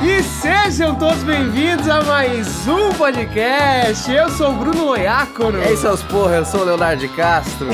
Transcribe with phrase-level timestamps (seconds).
[0.00, 4.08] E sejam todos bem-vindos a mais um podcast.
[4.12, 5.58] Eu sou o Bruno Loiacono.
[5.58, 7.66] E aí, seus porra, eu sou o Leonardo de Castro.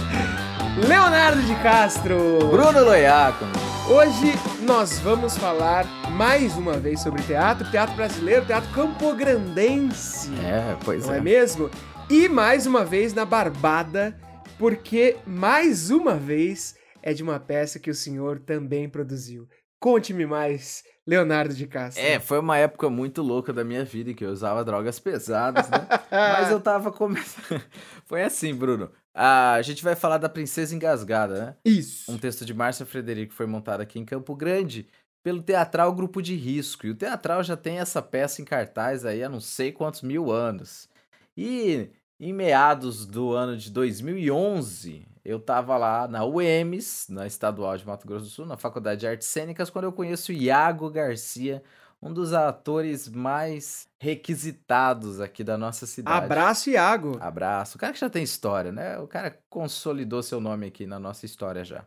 [0.88, 2.38] Leonardo de Castro.
[2.50, 3.52] Bruno Loiacono.
[3.86, 5.84] Hoje nós vamos falar
[6.22, 10.30] mais uma vez sobre teatro, teatro brasileiro, teatro campograndense.
[10.36, 11.18] É, pois não é.
[11.18, 11.68] é mesmo?
[12.08, 14.16] E mais uma vez na Barbada,
[14.56, 19.48] porque mais uma vez é de uma peça que o senhor também produziu.
[19.80, 22.00] Conte-me mais, Leonardo de Castro.
[22.00, 25.68] É, foi uma época muito louca da minha vida em que eu usava drogas pesadas,
[25.68, 25.88] né?
[26.08, 27.60] Mas eu tava começando.
[28.06, 28.92] Foi assim, Bruno.
[29.12, 31.56] A gente vai falar da Princesa Engasgada, né?
[31.64, 32.12] Isso.
[32.12, 34.88] Um texto de Márcia Frederico foi montado aqui em Campo Grande
[35.22, 36.86] pelo Teatral Grupo de Risco.
[36.86, 40.30] E o Teatral já tem essa peça em cartaz aí há não sei quantos mil
[40.30, 40.88] anos.
[41.36, 47.86] E em meados do ano de 2011, eu tava lá na UEMS, na Estadual de
[47.86, 51.62] Mato Grosso do Sul, na Faculdade de Artes Cênicas, quando eu conheço o Iago Garcia,
[52.02, 56.24] um dos atores mais requisitados aqui da nossa cidade.
[56.24, 57.16] Abraço, Iago.
[57.20, 57.76] Abraço.
[57.76, 58.98] O cara que já tem história, né?
[58.98, 61.86] O cara consolidou seu nome aqui na nossa história já.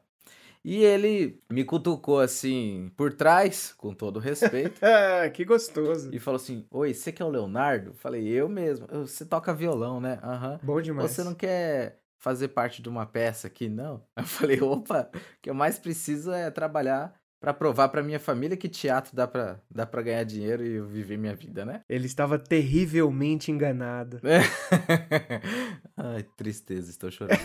[0.67, 6.09] E ele me cutucou assim por trás, com todo respeito, Ah, que gostoso.
[6.11, 7.93] e falou assim: Oi, você que é o Leonardo?
[7.93, 8.87] Falei, eu mesmo.
[8.89, 10.19] "Eu- Você toca violão, né?
[10.23, 10.59] Aham.
[10.63, 11.11] Bom demais.
[11.11, 14.03] Você não quer fazer parte de uma peça aqui, não?
[14.17, 18.57] Eu falei, opa, o que eu mais preciso é trabalhar pra provar pra minha família
[18.57, 21.81] que teatro dá pra, dá pra ganhar dinheiro e eu viver minha vida, né?
[21.87, 24.19] Ele estava terrivelmente enganado.
[25.97, 27.39] Ai, tristeza, estou chorando.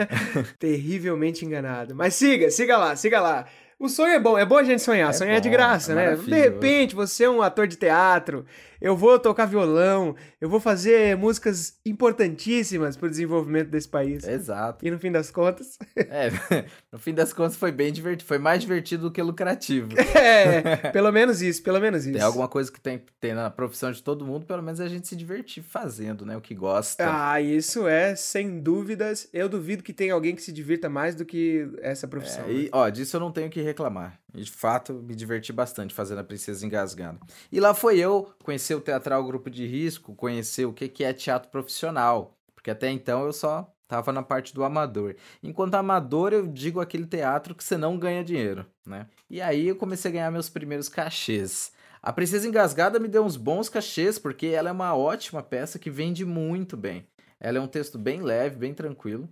[0.58, 1.94] terrivelmente enganado.
[1.94, 3.46] Mas siga, siga lá, siga lá.
[3.78, 5.10] O sonho é bom, é bom a gente sonhar.
[5.10, 6.16] É sonhar é de bom, graça, é né?
[6.16, 8.44] De repente, você é um ator de teatro,
[8.84, 14.26] eu vou tocar violão, eu vou fazer músicas importantíssimas pro desenvolvimento desse país.
[14.28, 14.86] Exato.
[14.86, 16.28] E no fim das contas, É,
[16.92, 19.88] no fim das contas foi bem divertido, foi mais divertido do que lucrativo.
[20.14, 22.18] é, pelo menos isso, pelo menos isso.
[22.18, 25.08] Tem alguma coisa que tem, tem na profissão de todo mundo, pelo menos a gente
[25.08, 26.36] se divertir fazendo, né?
[26.36, 27.04] O que gosta.
[27.08, 29.28] Ah, isso é, sem dúvidas.
[29.32, 32.44] Eu duvido que tenha alguém que se divirta mais do que essa profissão.
[32.44, 32.54] É, né?
[32.54, 34.20] e, ó, disso eu não tenho o que reclamar.
[34.32, 37.18] De fato, me diverti bastante fazendo a Princesa Engasgada.
[37.50, 41.50] E lá foi eu conhecer o Teatral Grupo de Risco, conhecer o que, é teatro
[41.50, 42.38] profissional.
[42.54, 45.16] Porque até então eu só tava na parte do amador.
[45.42, 49.06] Enquanto amador, eu digo aquele teatro que você não ganha dinheiro, né?
[49.28, 51.72] E aí eu comecei a ganhar meus primeiros cachês.
[52.00, 55.90] A Princesa Engasgada me deu uns bons cachês, porque ela é uma ótima peça que
[55.90, 57.06] vende muito bem.
[57.40, 59.28] Ela é um texto bem leve, bem tranquilo.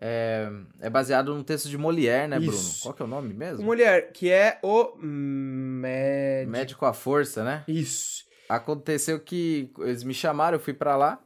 [0.00, 0.48] É,
[0.80, 2.52] é baseado num texto de Molière, né, Bruno?
[2.52, 2.82] Isso.
[2.82, 3.64] Qual que é o nome mesmo?
[3.64, 6.50] Mulher, que é o médico.
[6.50, 7.64] Médico à força, né?
[7.68, 8.24] Isso.
[8.48, 11.18] Aconteceu que eles me chamaram, eu fui pra lá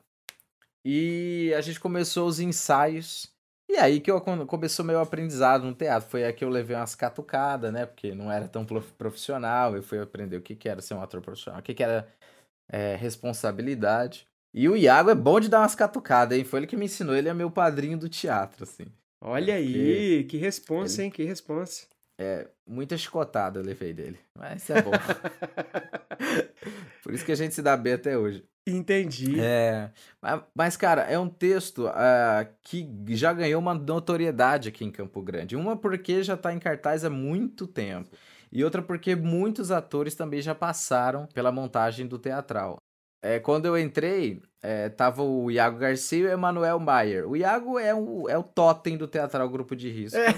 [0.84, 3.26] e a gente começou os ensaios.
[3.70, 6.08] E aí que eu come- começou meu aprendizado no teatro.
[6.08, 7.84] Foi aí que eu levei umas catucadas, né?
[7.86, 9.74] Porque não era tão prof- profissional.
[9.76, 12.06] Eu fui aprender o que, que era ser um ator profissional, o que, que era
[12.70, 14.27] é, responsabilidade.
[14.52, 16.44] E o Iago é bom de dar umas catucadas, hein?
[16.44, 17.14] Foi ele que me ensinou.
[17.14, 18.86] Ele é meu padrinho do teatro, assim.
[19.20, 21.10] Olha aí, que responsa, hein?
[21.10, 21.86] Que responsa.
[22.20, 24.18] É, muita chicotada eu levei dele.
[24.36, 24.90] Mas isso é bom.
[27.02, 28.44] Por isso que a gente se dá bem até hoje.
[28.66, 29.40] Entendi.
[29.40, 34.90] É, ma- mas, cara, é um texto ah, que já ganhou uma notoriedade aqui em
[34.90, 35.56] Campo Grande.
[35.56, 38.10] Uma porque já tá em cartaz há muito tempo.
[38.50, 42.78] E outra porque muitos atores também já passaram pela montagem do teatral.
[43.20, 47.28] É, quando eu entrei, é, tava o Iago Garcia e o Emanuel Maier.
[47.28, 50.34] O Iago é o, é o totem do Teatral Grupo de Risco É.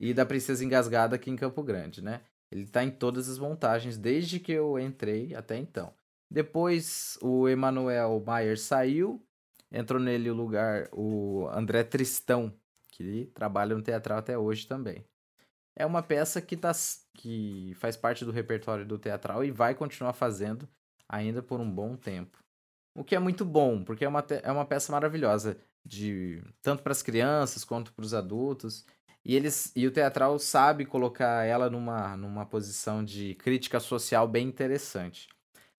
[0.00, 2.20] e da Princesa Engasgada aqui em Campo Grande, né?
[2.50, 5.92] Ele tá em todas as montagens desde que eu entrei até então.
[6.30, 9.24] Depois o Emanuel Maier saiu,
[9.70, 12.52] entrou nele o lugar o André Tristão,
[12.90, 15.04] que trabalha no teatral até hoje também.
[15.76, 16.70] É uma peça que, tá,
[17.14, 20.68] que faz parte do repertório do teatral e vai continuar fazendo
[21.08, 22.38] ainda por um bom tempo.
[22.96, 26.92] O que é muito bom, porque é uma, é uma peça maravilhosa, de tanto para
[26.92, 28.84] as crianças quanto para os adultos.
[29.24, 34.46] E eles e o teatral sabe colocar ela numa, numa posição de crítica social bem
[34.46, 35.28] interessante.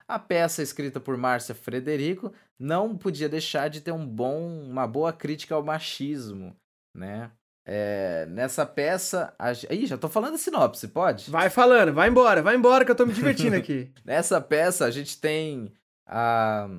[0.08, 5.12] A peça escrita por Márcia Frederico não podia deixar de ter um bom, uma boa
[5.14, 6.56] crítica ao machismo,
[6.94, 7.32] né?
[7.68, 9.52] É, nessa peça, a...
[9.74, 11.32] Ih, já tô falando a sinopse, pode?
[11.32, 13.92] Vai falando, vai embora, vai embora que eu tô me divertindo aqui.
[14.06, 15.74] Nessa peça a gente tem
[16.06, 16.70] ah,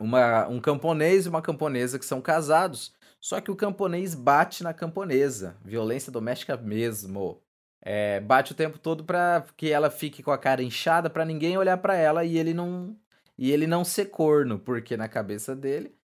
[0.00, 4.74] uma, um camponês e uma camponesa que são casados, só que o camponês bate na
[4.74, 7.40] camponesa, violência doméstica mesmo.
[7.80, 11.56] é, bate o tempo todo pra que ela fique com a cara inchada pra ninguém
[11.56, 12.96] olhar pra ela e ele não
[13.38, 15.94] e ele não ser corno, porque na cabeça dele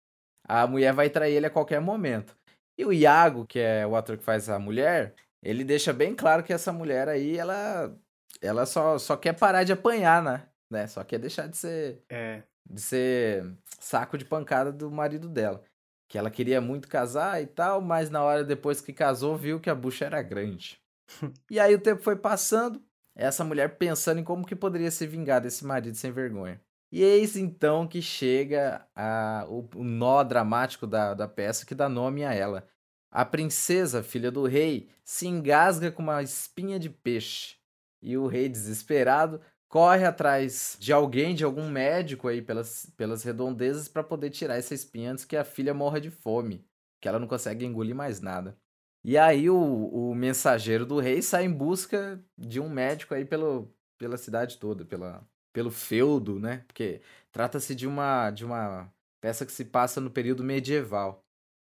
[0.47, 2.35] a mulher vai trair ele a qualquer momento.
[2.77, 6.43] E o Iago, que é o ator que faz a mulher, ele deixa bem claro
[6.43, 7.95] que essa mulher aí, ela
[8.41, 10.47] ela só, só quer parar de apanhar, né?
[10.69, 10.85] né?
[10.87, 12.43] Só quer deixar de ser É.
[12.69, 15.63] de ser saco de pancada do marido dela.
[16.09, 19.69] Que ela queria muito casar e tal, mas na hora depois que casou, viu que
[19.69, 20.79] a bucha era grande.
[21.49, 22.81] e aí o tempo foi passando,
[23.15, 26.61] essa mulher pensando em como que poderia se vingar desse marido sem vergonha.
[26.91, 31.89] E eis então que chega a, o, o nó dramático da, da peça que dá
[31.89, 32.67] nome a ela.
[33.11, 37.55] A princesa, filha do rei, se engasga com uma espinha de peixe.
[38.01, 43.87] E o rei, desesperado, corre atrás de alguém, de algum médico aí pelas, pelas redondezas
[43.87, 46.65] para poder tirar essa espinha antes que a filha morra de fome,
[47.01, 48.57] que ela não consegue engolir mais nada.
[49.03, 53.73] E aí o, o mensageiro do rei sai em busca de um médico aí pelo,
[53.97, 55.25] pela cidade toda, pela,
[55.57, 56.63] pelo feudo, né?
[56.67, 57.01] Porque
[57.31, 58.87] trata-se de uma, de uma
[59.19, 61.23] peça que se passa no período medieval.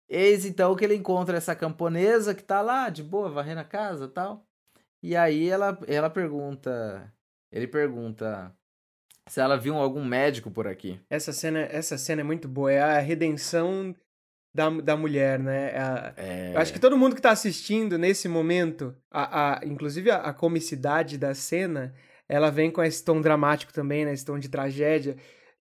[0.10, 4.08] Eis então que ele encontra essa camponesa que tá lá de boa, varrendo a casa
[4.08, 4.44] tal.
[5.04, 7.14] E aí ela, ela pergunta
[7.52, 8.52] ele pergunta
[9.30, 11.00] se ela viu algum médico por aqui.
[11.08, 12.72] Essa cena, essa cena é muito boa.
[12.72, 13.96] É a redenção
[14.56, 15.70] da, da mulher, né?
[15.72, 16.56] É a- É...
[16.56, 20.34] Eu acho que todo mundo que tá assistindo nesse momento, a, a, inclusive a, a
[20.34, 21.94] comicidade da cena,
[22.28, 24.14] ela vem com esse tom dramático também, né?
[24.14, 25.16] Esse tom de tragédia.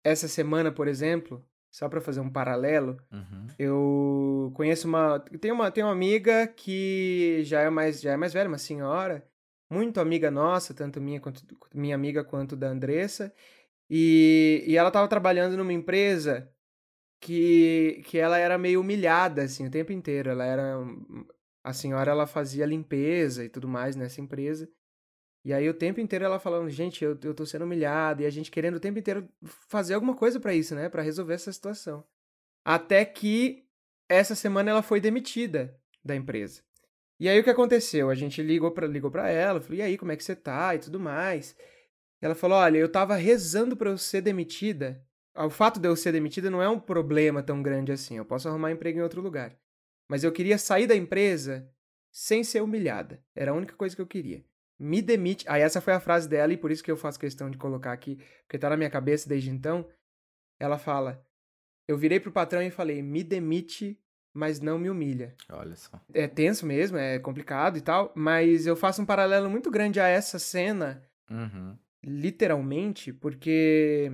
[0.04, 3.48] Essa semana, por exemplo, só pra fazer um paralelo, Uhum.
[3.60, 5.20] eu conheço uma.
[5.20, 9.26] Tem uma, tem uma amiga que já é mais, já é mais velha, uma senhora,
[9.70, 11.44] muito amiga nossa, tanto minha quanto
[11.74, 13.34] minha amiga quanto da Andressa.
[13.90, 16.50] E, e ela estava trabalhando numa empresa
[17.20, 20.30] que, que ela era meio humilhada, assim, o tempo inteiro.
[20.30, 20.78] Ela era.
[21.64, 24.70] A senhora ela fazia limpeza e tudo mais nessa empresa.
[25.48, 28.30] E aí o tempo inteiro ela falando, gente, eu, eu tô sendo humilhada, e a
[28.30, 29.30] gente querendo o tempo inteiro
[29.70, 30.90] fazer alguma coisa pra isso, né?
[30.90, 32.04] Pra resolver essa situação.
[32.66, 33.66] Até que
[34.10, 35.74] essa semana ela foi demitida
[36.04, 36.62] da empresa.
[37.18, 38.10] E aí o que aconteceu?
[38.10, 40.76] A gente ligou pra, ligou pra ela, falou, e aí, como é que você tá?
[40.76, 41.56] E tudo mais.
[42.20, 45.02] Ela falou, olha, eu tava rezando pra eu ser demitida.
[45.34, 48.18] O fato de eu ser demitida não é um problema tão grande assim.
[48.18, 49.58] Eu posso arrumar emprego em outro lugar.
[50.10, 51.72] Mas eu queria sair da empresa
[52.12, 53.24] sem ser humilhada.
[53.34, 54.44] Era a única coisa que eu queria.
[54.80, 55.46] Me demite.
[55.50, 57.92] Aí essa foi a frase dela e por isso que eu faço questão de colocar
[57.92, 59.88] aqui, porque tá na minha cabeça desde então.
[60.60, 61.26] Ela fala:
[61.88, 64.00] Eu virei pro patrão e falei: "Me demite,
[64.34, 65.36] mas não me humilha".
[65.50, 66.00] Olha só.
[66.14, 70.08] É tenso mesmo, é complicado e tal, mas eu faço um paralelo muito grande a
[70.08, 71.78] essa cena, Uhum.
[72.04, 74.12] literalmente, porque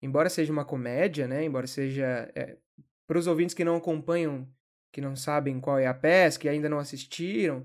[0.00, 2.32] embora seja uma comédia, né, embora seja
[3.06, 4.48] para os ouvintes que não acompanham,
[4.92, 7.64] que não sabem qual é a peça, que ainda não assistiram,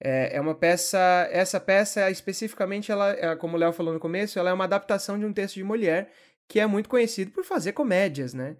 [0.00, 0.98] é, é uma peça.
[1.30, 5.18] Essa peça especificamente, ela, é, como o Léo falou no começo, ela é uma adaptação
[5.18, 6.08] de um texto de Molière
[6.48, 8.56] que é muito conhecido por fazer comédias, né?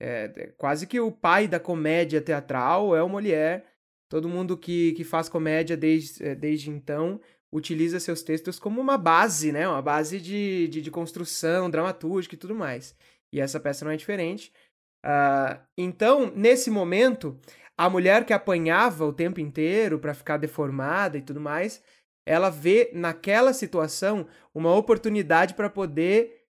[0.00, 3.62] É, é quase que o pai da comédia teatral é o Molière.
[4.08, 7.20] Todo mundo que, que faz comédia desde, é, desde então
[7.52, 9.68] utiliza seus textos como uma base, né?
[9.68, 12.94] Uma base de, de, de construção dramatúrgica e tudo mais.
[13.32, 14.52] E essa peça não é diferente.
[15.04, 17.38] Ah, então, nesse momento,
[17.78, 21.80] a mulher que apanhava o tempo inteiro para ficar deformada e tudo mais,
[22.26, 26.44] ela vê naquela situação uma oportunidade para poder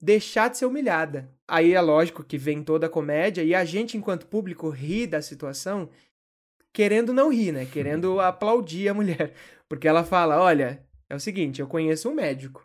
[0.00, 1.28] deixar de ser humilhada.
[1.48, 5.20] Aí é lógico que vem toda a comédia e a gente, enquanto público, ri da
[5.20, 5.90] situação,
[6.72, 7.66] querendo não rir, né?
[7.66, 9.34] Querendo aplaudir a mulher.
[9.68, 12.64] Porque ela fala: olha, é o seguinte, eu conheço um médico.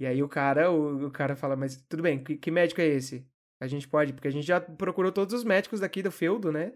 [0.00, 2.86] E aí o cara, o, o cara fala, mas tudo bem, que, que médico é
[2.86, 3.26] esse?
[3.60, 6.72] A gente pode, porque a gente já procurou todos os médicos daqui do feudo, né?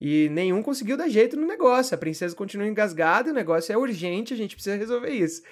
[0.00, 1.94] E nenhum conseguiu dar jeito no negócio.
[1.94, 5.42] A princesa continua engasgada, o negócio é urgente, a gente precisa resolver isso.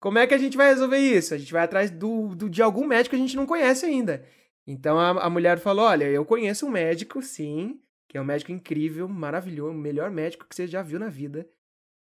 [0.00, 1.34] Como é que a gente vai resolver isso?
[1.34, 4.24] A gente vai atrás do, do de algum médico que a gente não conhece ainda.
[4.66, 8.52] Então a, a mulher falou: Olha, eu conheço um médico, sim, que é um médico
[8.52, 11.48] incrível, maravilhoso, o melhor médico que você já viu na vida.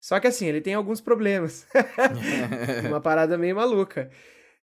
[0.01, 1.67] Só que assim, ele tem alguns problemas.
[2.87, 4.11] Uma parada meio maluca.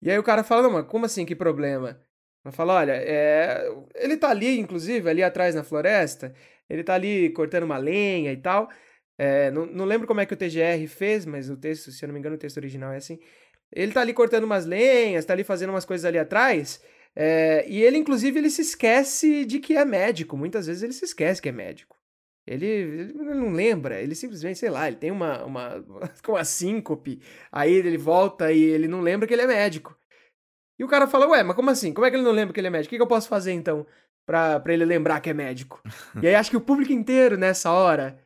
[0.01, 2.01] E aí o cara fala: Não, mas como assim, que problema?
[2.49, 3.71] Ela fala: Olha, é...
[3.95, 6.35] ele tá ali, inclusive, ali atrás na floresta,
[6.69, 8.69] ele tá ali cortando uma lenha e tal.
[9.19, 12.07] É, não, não lembro como é que o TGR fez, mas o texto, se eu
[12.07, 13.19] não me engano, o texto original é assim.
[13.73, 16.83] Ele tá ali cortando umas lenhas, tá ali fazendo umas coisas ali atrás.
[17.15, 20.37] É, e ele, inclusive, ele se esquece de que é médico.
[20.37, 21.97] Muitas vezes ele se esquece que é médico.
[22.47, 25.85] Ele, ele não lembra, ele simplesmente, sei lá, ele tem uma, uma,
[26.27, 27.21] uma síncope.
[27.53, 29.98] Aí ele volta e ele não lembra que ele é médico.
[30.79, 31.93] E o cara fala, ué, mas como assim?
[31.93, 32.89] Como é que ele não lembra que ele é médico?
[32.89, 33.87] O que, que eu posso fazer então
[34.25, 35.83] pra, pra ele lembrar que é médico?
[36.23, 38.19] e aí acho que o público inteiro nessa hora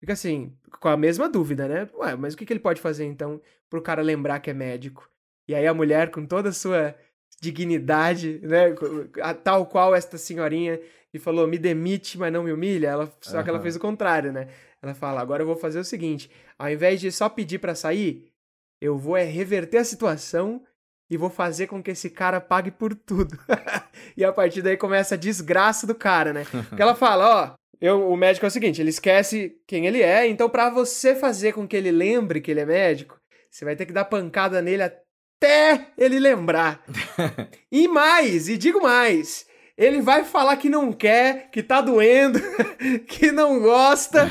[0.00, 1.88] fica assim, com a mesma dúvida, né?
[1.94, 5.08] Ué, mas o que, que ele pode fazer então pro cara lembrar que é médico?
[5.46, 6.94] E aí a mulher, com toda a sua
[7.40, 8.74] dignidade, né?
[9.22, 10.80] A, tal qual esta senhorinha
[11.12, 12.88] e falou: me demite, mas não me humilha.
[12.88, 13.44] Ela, só uhum.
[13.44, 14.48] que ela fez o contrário, né?
[14.82, 18.30] Ela fala: agora eu vou fazer o seguinte: ao invés de só pedir para sair,
[18.80, 20.62] eu vou é reverter a situação
[21.10, 23.38] e vou fazer com que esse cara pague por tudo.
[24.16, 26.46] e a partir daí começa a desgraça do cara, né?
[26.68, 30.26] Porque ela fala: ó, eu, o médico é o seguinte, ele esquece quem ele é,
[30.26, 33.18] então para você fazer com que ele lembre que ele é médico,
[33.50, 36.82] você vai ter que dar pancada nele até ele lembrar.
[37.70, 39.46] e mais, e digo mais,
[39.76, 42.40] ele vai falar que não quer, que tá doendo,
[43.06, 44.28] que não gosta,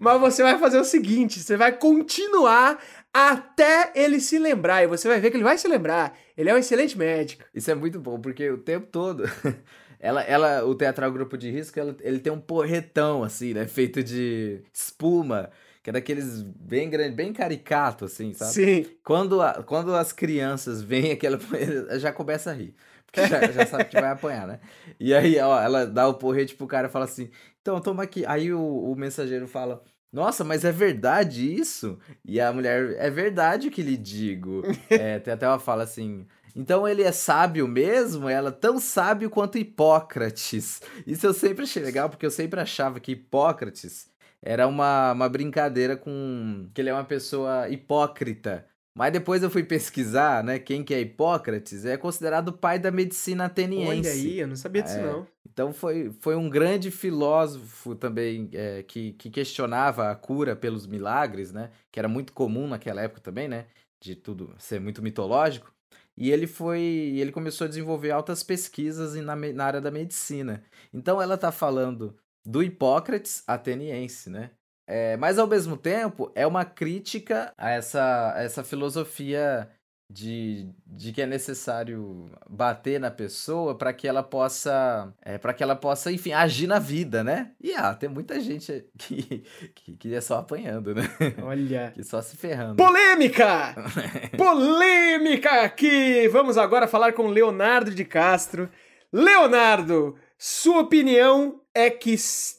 [0.00, 5.08] mas você vai fazer o seguinte, você vai continuar até ele se lembrar, e você
[5.08, 6.16] vai ver que ele vai se lembrar.
[6.36, 7.44] Ele é um excelente médico.
[7.54, 9.24] Isso é muito bom, porque o tempo todo
[10.00, 13.66] Ela, ela, o teatral Grupo de Risco, ela, ele tem um porretão, assim, né?
[13.66, 15.50] Feito de espuma,
[15.82, 18.52] que é daqueles bem grande, bem caricato, assim, sabe?
[18.52, 18.86] Sim.
[19.02, 21.38] Quando, a, quando as crianças veem aquela
[21.98, 22.74] já começa a rir.
[23.06, 24.60] Porque já, já sabe que vai apanhar, né?
[25.00, 28.24] E aí, ó, ela dá o porrete pro cara e fala assim: então, toma aqui.
[28.26, 29.82] Aí o, o mensageiro fala.
[30.12, 31.98] Nossa, mas é verdade isso?
[32.24, 34.62] E a mulher, é verdade o que lhe digo.
[34.88, 38.28] é, tem até uma fala assim: então ele é sábio mesmo?
[38.28, 40.80] Ela tão sábio quanto Hipócrates.
[41.06, 44.10] Isso eu sempre achei legal, porque eu sempre achava que Hipócrates
[44.42, 46.68] era uma, uma brincadeira com.
[46.72, 48.66] que ele é uma pessoa hipócrita.
[48.94, 50.58] Mas depois eu fui pesquisar, né?
[50.58, 54.08] Quem que é Hipócrates é considerado o pai da medicina ateniense.
[54.08, 55.26] Olha aí, eu não sabia disso é, não.
[55.58, 61.52] Então foi, foi um grande filósofo também é, que, que questionava a cura pelos milagres,
[61.52, 61.72] né?
[61.90, 63.66] Que era muito comum naquela época também, né?
[64.00, 65.74] De tudo ser muito mitológico.
[66.16, 66.80] E ele foi.
[66.80, 70.62] Ele começou a desenvolver altas pesquisas na, na área da medicina.
[70.94, 74.52] Então ela está falando do Hipócrates ateniense, né?
[74.86, 79.68] É, mas ao mesmo tempo é uma crítica a essa, a essa filosofia
[80.10, 85.62] de, de que é necessário bater na pessoa para que ela possa é, para que
[85.62, 87.52] ela possa enfim agir na vida né?
[87.60, 91.02] E ah tem muita gente que, que, que é só apanhando né?
[91.42, 91.92] Olha.
[91.94, 92.76] Que só se ferrando.
[92.76, 93.74] Polêmica!
[94.36, 96.26] Polêmica aqui!
[96.28, 98.68] Vamos agora falar com Leonardo de Castro.
[99.12, 102.16] Leonardo sua opinião é que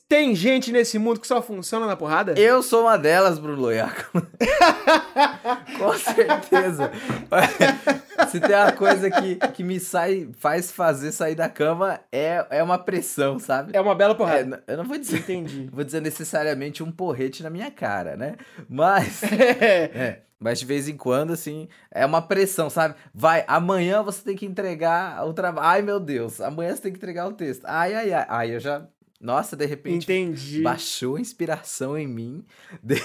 [0.07, 2.33] tem gente nesse mundo que só funciona na porrada?
[2.39, 4.09] Eu sou uma delas, Bruno Loiaco.
[5.77, 6.91] Com certeza.
[8.29, 12.63] Se tem uma coisa que, que me sai, faz fazer sair da cama, é, é
[12.63, 13.71] uma pressão, sabe?
[13.75, 14.63] É uma bela porrada.
[14.65, 15.17] É, eu não vou dizer.
[15.17, 15.69] Entendi.
[15.71, 18.35] Vou dizer necessariamente um porrete na minha cara, né?
[18.69, 19.21] Mas.
[19.27, 20.21] é.
[20.39, 22.95] Mas de vez em quando, assim, é uma pressão, sabe?
[23.13, 25.67] Vai, amanhã você tem que entregar o trabalho.
[25.67, 27.65] Ai, meu Deus, amanhã você tem que entregar o texto.
[27.65, 28.25] Ai, ai, ai.
[28.29, 28.87] Aí eu já.
[29.19, 30.03] Nossa, de repente.
[30.03, 30.61] Entendi.
[30.61, 32.45] Baixou a inspiração em mim.
[32.81, 32.95] De...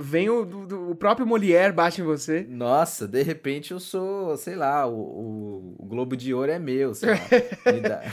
[0.00, 2.46] Vem o, do, o próprio Molière baixa em você.
[2.48, 6.94] Nossa, de repente eu sou, sei lá, o, o, o Globo de Ouro é meu,
[6.94, 7.16] sei lá.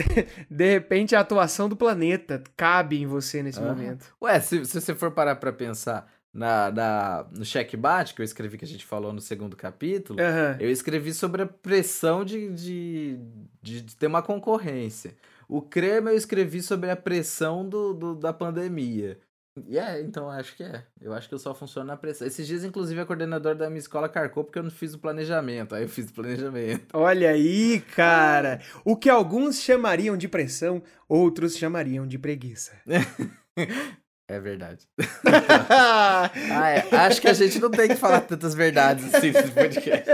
[0.50, 3.68] de repente a atuação do planeta cabe em você nesse uhum.
[3.68, 4.06] momento.
[4.22, 8.56] Ué, se, se você for parar pra pensar na, na, no checkmate que eu escrevi,
[8.56, 10.56] que a gente falou no segundo capítulo, uhum.
[10.58, 13.18] eu escrevi sobre a pressão de, de,
[13.60, 15.14] de, de, ter uma concorrência.
[15.50, 19.18] O creme eu escrevi sobre a pressão do, do, da pandemia.
[19.66, 20.84] E é, então acho que é.
[21.00, 22.24] Eu acho que eu só funciono na pressão.
[22.24, 25.74] Esses dias, inclusive, a coordenadora da minha escola carcou porque eu não fiz o planejamento.
[25.74, 26.86] Aí eu fiz o planejamento.
[26.92, 28.60] Olha aí, cara!
[28.84, 32.72] O que alguns chamariam de pressão, outros chamariam de preguiça.
[34.30, 34.86] É verdade.
[35.68, 36.30] ah,
[36.70, 36.94] é.
[36.94, 40.08] Acho que a gente não tem que falar tantas verdades assim nesse podcast.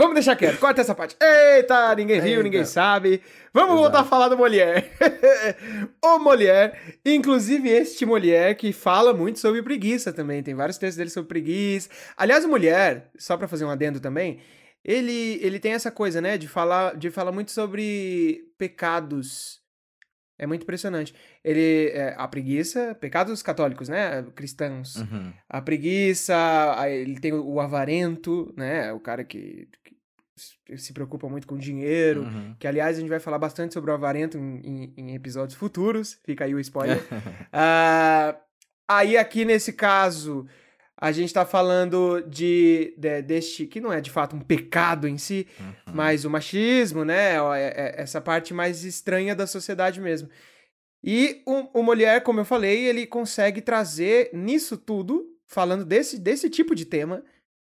[0.00, 1.14] Vamos deixar quieto, corta essa parte.
[1.20, 2.42] Eita, ninguém viu, Eita.
[2.42, 3.20] ninguém sabe.
[3.52, 3.82] Vamos Exato.
[3.82, 4.90] voltar a falar do Molière.
[6.02, 6.72] o Molière,
[7.04, 10.42] inclusive este Molière que fala muito sobre preguiça também.
[10.42, 11.90] Tem vários textos dele sobre preguiça.
[12.16, 14.40] Aliás, o Molière, só para fazer um adendo também,
[14.82, 19.59] ele, ele tem essa coisa, né, de falar, de falar muito sobre pecados
[20.40, 21.14] é muito impressionante.
[21.44, 24.24] Ele, é, a preguiça, pecados católicos, né?
[24.34, 24.96] Cristãos.
[24.96, 25.32] Uhum.
[25.46, 26.34] A preguiça,
[26.88, 28.90] ele tem o avarento, né?
[28.90, 29.68] O cara que,
[30.64, 32.22] que se preocupa muito com dinheiro.
[32.22, 32.56] Uhum.
[32.58, 36.18] Que, aliás, a gente vai falar bastante sobre o avarento em, em, em episódios futuros.
[36.24, 37.02] Fica aí o spoiler.
[37.02, 38.34] uh,
[38.88, 40.46] aí, aqui nesse caso,
[41.00, 45.16] a gente está falando de, de, deste, que não é de fato um pecado em
[45.16, 45.94] si, uhum.
[45.94, 47.36] mas o machismo, né?
[47.36, 50.28] É, é, essa parte mais estranha da sociedade mesmo.
[51.02, 56.50] E o, o Molière, como eu falei, ele consegue trazer nisso tudo, falando desse, desse
[56.50, 57.24] tipo de tema,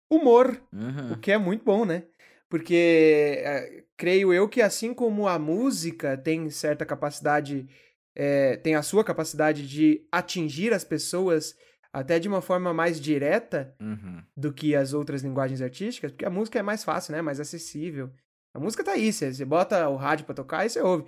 [0.10, 1.14] humor, uhum.
[1.14, 2.04] o que é muito bom, né?
[2.50, 7.66] Porque é, creio eu que assim como a música tem certa capacidade
[8.14, 11.56] é, tem a sua capacidade de atingir as pessoas
[11.94, 14.24] até de uma forma mais direta Uhum.
[14.38, 17.22] do que as outras linguagens artísticas, porque a música é mais fácil, né?
[17.22, 18.10] Mais acessível.
[18.54, 21.06] A música tá aí, você, você bota o rádio pra tocar e você ouve.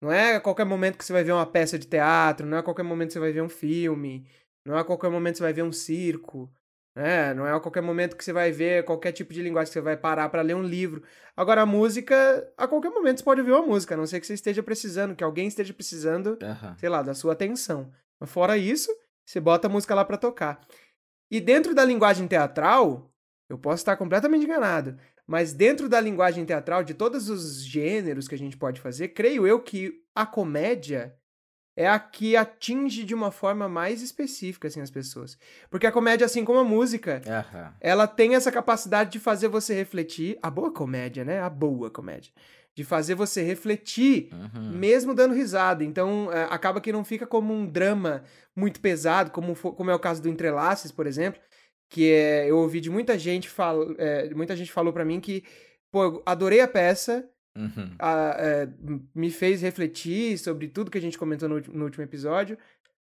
[0.00, 2.60] Não é a qualquer momento que você vai ver uma peça de teatro, não é
[2.60, 4.26] a qualquer momento que você vai ver um filme,
[4.64, 6.52] não é a qualquer momento que você vai ver um circo,
[6.94, 7.32] né?
[7.34, 9.80] Não é a qualquer momento que você vai ver qualquer tipo de linguagem que você
[9.80, 11.02] vai parar pra ler um livro.
[11.36, 12.14] Agora, a música,
[12.56, 15.14] a qualquer momento você pode ouvir uma música, a não ser que você esteja precisando,
[15.14, 16.76] que alguém esteja precisando Aham.
[16.78, 17.90] sei lá, da sua atenção.
[18.20, 18.90] Mas fora isso,
[19.26, 20.60] você bota a música lá pra tocar.
[21.30, 23.12] E dentro da linguagem teatral,
[23.48, 28.34] eu posso estar completamente enganado, mas dentro da linguagem teatral, de todos os gêneros que
[28.34, 31.16] a gente pode fazer, creio eu que a comédia
[31.76, 35.36] é a que atinge de uma forma mais específica assim as pessoas.
[35.68, 37.74] Porque a comédia, assim como a música, Aham.
[37.80, 41.40] ela tem essa capacidade de fazer você refletir, a boa comédia, né?
[41.40, 42.32] A boa comédia,
[42.76, 44.70] de fazer você refletir Uhum.
[44.76, 45.82] mesmo dando risada.
[45.82, 48.22] Então, é, acaba que não fica como um drama
[48.54, 51.40] muito pesado, como, como é o caso do Entrelaces, por exemplo,
[51.88, 55.42] que é, eu ouvi de muita gente, fal, é, muita gente falou pra mim que,
[55.90, 57.94] pô, adorei a peça, Uhum.
[57.98, 58.68] a- é,
[59.14, 62.58] me fez refletir sobre tudo que a gente comentou no, no último episódio,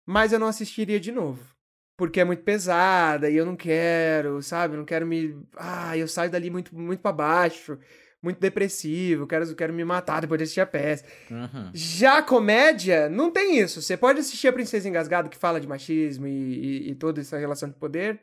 [0.05, 1.55] mas eu não assistiria de novo.
[1.97, 4.75] Porque é muito pesada e eu não quero, sabe?
[4.75, 5.37] Eu não quero me.
[5.57, 7.79] Ah, eu saio dali muito, muito para baixo,
[8.23, 11.05] muito depressivo, quero, quero me matar depois de assistir a peça.
[11.31, 11.71] Uhum.
[11.75, 13.83] Já a comédia, não tem isso.
[13.83, 17.37] Você pode assistir a Princesa Engasgada, que fala de machismo e, e, e toda essa
[17.37, 18.21] relação de poder,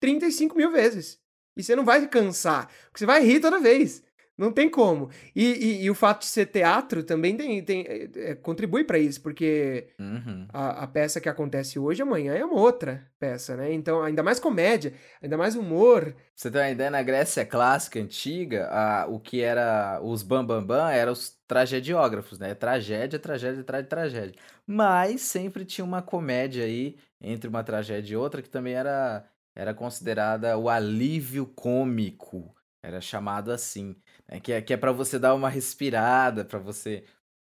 [0.00, 1.20] 35 mil vezes.
[1.56, 4.02] E você não vai cansar, porque você vai rir toda vez.
[4.36, 5.10] Não tem como.
[5.34, 8.98] E, e- e o fato de ser teatro também tem, tem, é, é, contribui para
[8.98, 10.46] isso, porque Uhum.
[10.52, 13.72] a, a peça que acontece hoje, amanhã é uma outra peça, né?
[13.72, 16.14] Então, ainda mais comédia, ainda mais humor.
[16.34, 20.76] Você ter uma ideia, na Grécia clássica, antiga, a- o que era os bambambam bam,
[20.84, 22.54] bam, eram os tragediógrafos, né?
[22.54, 24.34] Tragédia, tragédia, de tragédia.
[24.66, 29.24] Mas sempre tinha uma comédia aí, entre uma tragédia e outra, que também era,
[29.54, 32.54] era considerada o alívio cômico.
[32.82, 33.96] Era chamado assim.
[34.28, 34.40] Né?
[34.40, 37.04] Que, é, que é pra você dar uma respirada, pra você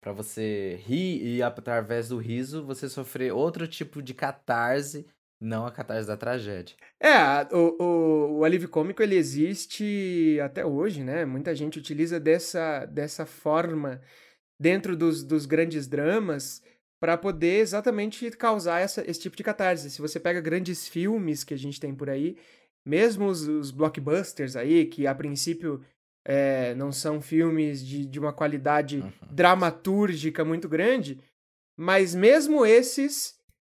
[0.00, 5.04] para você rir e através do riso você sofrer outro tipo de catarse,
[5.40, 6.76] não a catarse da tragédia.
[7.00, 7.18] É,
[7.52, 11.24] o, o, o alívio cômico ele existe até hoje, né?
[11.24, 14.00] Muita gente utiliza dessa, dessa forma
[14.60, 16.62] dentro dos, dos grandes dramas
[17.00, 19.90] para poder exatamente causar essa, esse tipo de catarse.
[19.90, 22.36] Se você pega grandes filmes que a gente tem por aí,
[22.84, 25.84] mesmo os, os blockbusters aí, que a princípio
[26.30, 29.10] é, não são filmes de, de uma qualidade Uhum.
[29.30, 31.18] dramatúrgica muito grande,
[31.76, 33.34] mas mesmo esses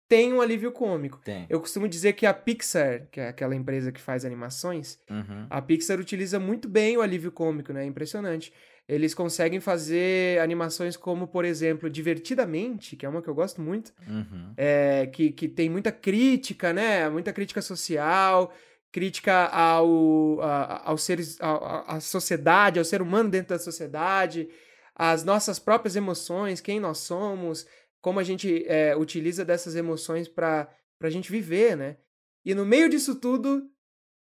[0.09, 1.21] têm um alívio cômico.
[1.25, 1.47] Tem.
[1.49, 5.47] Eu costumo dizer que a Pixar, que é aquela empresa que faz animações, Uhum.
[5.49, 7.85] a Pixar utiliza muito bem o alívio cômico, né?
[7.85, 8.53] Impressionante.
[8.89, 13.93] Eles conseguem fazer animações como, por exemplo, Divertidamente, que é uma que eu gosto muito,
[14.09, 14.53] Uhum.
[14.57, 17.09] é, que, que tem muita crítica, né?
[17.09, 18.53] Muita crítica social,
[18.93, 24.49] crítica ao, a- aos seres, a- a- à sociedade, ao ser humano dentro da sociedade,
[24.95, 27.67] às nossas próprias emoções, quem nós somos,
[28.01, 30.69] como a gente é, utiliza dessas emoções para
[31.03, 31.97] a gente viver, né?
[32.45, 33.69] E no meio disso tudo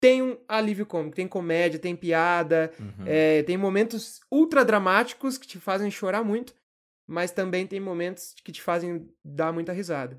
[0.01, 3.05] tem um alívio cômico, tem comédia, tem piada, Uhum.
[3.05, 6.53] é, tem momentos ultra dramáticos que te fazem chorar muito,
[7.07, 10.17] mas também tem momentos que te fazem dar muita risada.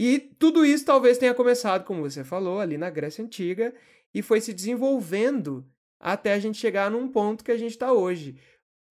[0.00, 3.74] E tudo isso talvez tenha começado, como você falou, ali na Grécia Antiga
[4.14, 5.66] e foi se desenvolvendo
[5.98, 8.36] até a gente chegar num ponto que a gente está hoje.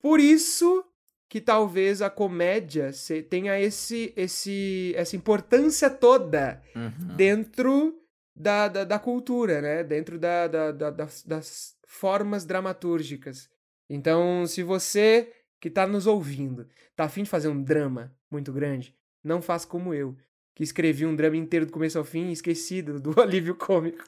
[0.02, 0.84] Por isso
[1.30, 2.92] que talvez a comédia
[3.30, 7.16] tenha esse, esse, essa importância toda Uhum.
[7.16, 8.02] dentro
[8.36, 9.84] da, da, da cultura, né?
[9.84, 13.50] Dentro da, da, da- das, das formas dramatúrgicas.
[13.90, 18.94] Então, se você que tá nos ouvindo tá afim de fazer um drama muito grande,
[19.24, 20.16] não faça como eu,
[20.58, 24.04] que escrevi um drama inteiro do começo ao fim e esqueci do, alívio cômico.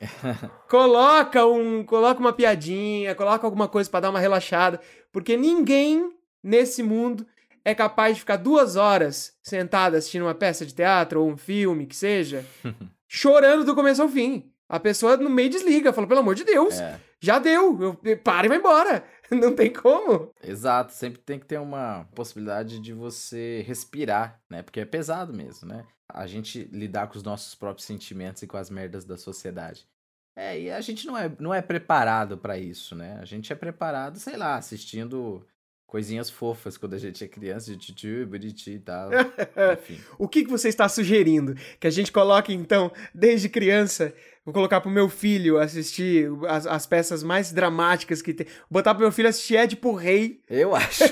[0.68, 4.82] coloca um, coloca uma piadinha, coloca alguma coisa pra dar uma relaxada,
[5.12, 6.12] porque ninguém
[6.44, 7.24] nesse mundo
[7.64, 11.86] é capaz de ficar duas horas sentado assistindo uma peça de teatro ou um filme,
[11.86, 12.44] que seja,
[13.08, 14.52] chorando do começo ao fim.
[14.68, 18.48] A pessoa no meio desliga, fala, pelo amor de Deus, É, já deu, eu, para
[18.48, 19.04] e vai embora.
[19.30, 20.32] Não tem como.
[20.44, 20.94] exato.
[20.94, 24.64] Sempre tem que ter uma possibilidade de você respirar, né?
[24.64, 25.86] Porque é pesado mesmo, né?
[26.12, 29.88] A gente lidar com os nossos próprios sentimentos e com as merdas da sociedade.
[30.36, 33.18] É, e a gente não é, não é preparado pra isso, né?
[33.22, 35.46] A gente é preparado, sei lá, assistindo
[35.86, 39.10] coisinhas fofas quando a gente é criança, de titio, bonitinho e tal.
[39.74, 40.00] Enfim.
[40.18, 41.56] O que, que você está sugerindo?
[41.80, 44.14] Que a gente coloque, então, desde criança,
[44.50, 48.48] Vou colocar pro meu filho assistir as, as peças mais dramáticas que tem.
[48.68, 50.42] Botar pro meu filho assistir Édipo Rei.
[50.50, 51.04] Eu acho.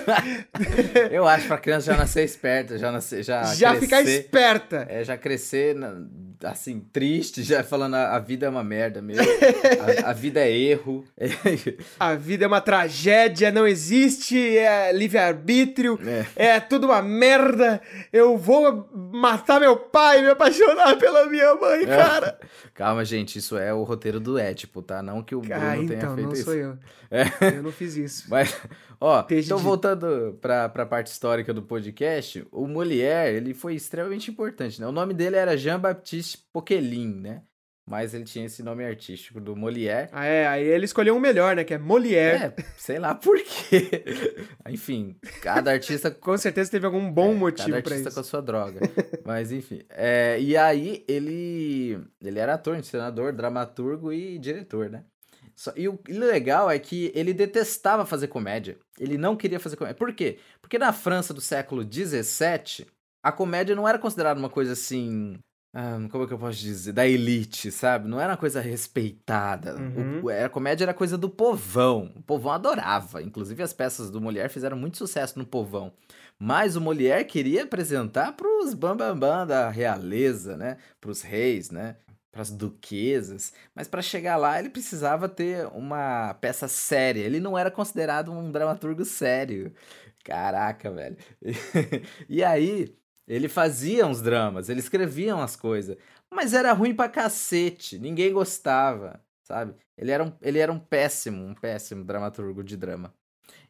[1.12, 3.22] eu acho pra criança já nascer esperta, já nascer.
[3.22, 4.88] Já, já crescer, ficar esperta.
[4.90, 5.78] É, já crescer
[6.44, 9.24] assim, triste, já falando a, a vida é uma merda mesmo.
[10.04, 11.06] a, a, vida é erro.
[12.00, 16.00] a vida é uma tragédia, não existe, é livre-arbítrio,
[16.36, 16.56] é.
[16.56, 17.80] é tudo uma merda.
[18.12, 21.86] Eu vou matar meu pai, me apaixonar pela minha mãe, é.
[21.86, 22.40] cara.
[22.74, 25.02] Calma, gente, isso é o roteiro do Étipo, tá?
[25.04, 26.44] Não que o Bruno ah, então, tenha feito não isso.
[26.44, 26.78] sou eu.
[27.12, 27.58] É.
[27.58, 28.26] Eu não fiz isso.
[28.32, 28.60] Mas,
[29.00, 34.32] ó, Perdi então voltando pra, pra parte histórica do podcast, o Molière, ele foi extremamente
[34.32, 34.88] importante, né?
[34.88, 37.42] O nome dele era Jean-Baptiste Poquelin, né?
[37.88, 40.10] Mas ele tinha esse nome artístico do Molière.
[40.12, 41.64] Ah, é, aí ele escolheu um melhor, né?
[41.64, 42.54] Que é Molière.
[42.58, 44.04] É, sei lá por quê.
[44.68, 46.12] enfim, cada artista.
[46.12, 48.82] com certeza teve algum bom é, motivo cada artista com a sua droga.
[49.26, 49.84] Mas enfim.
[49.90, 51.98] É, e aí ele.
[52.22, 55.06] Ele era ator, encenador, dramaturgo e diretor, né?
[55.56, 58.78] Só, e o legal é que ele detestava fazer comédia.
[59.00, 59.98] Ele não queria fazer comédia.
[59.98, 60.40] Por quê?
[60.62, 62.86] Porque na França do século XVII,
[63.24, 65.40] a comédia não era considerada uma coisa assim
[65.80, 66.92] ah, como é que eu posso dizer?
[66.92, 68.08] Da elite, sabe?
[68.08, 69.76] Não era uma coisa respeitada.
[69.76, 70.22] Uhum.
[70.24, 72.12] O, a comédia era coisa do povão.
[72.16, 73.22] O povão adorava.
[73.22, 75.94] Inclusive, as peças do Molière fizeram muito sucesso no povão.
[76.40, 80.78] Mas o Molière queria apresentar para os bambambam da realeza, né?
[81.00, 81.98] Para os reis, né?
[82.32, 83.54] Para as duquesas.
[83.76, 87.22] Mas para chegar lá, ele precisava ter uma peça séria.
[87.22, 89.72] Ele não era considerado um dramaturgo sério.
[90.26, 91.18] Caraca, velho.
[92.28, 95.98] e aí, ele fazia uns dramas, ele escrevia umas coisas,
[96.32, 99.76] mas era ruim pra cacete, ninguém gostava, sabe?
[99.98, 103.14] Ele era um, ele era um péssimo, um péssimo dramaturgo de drama.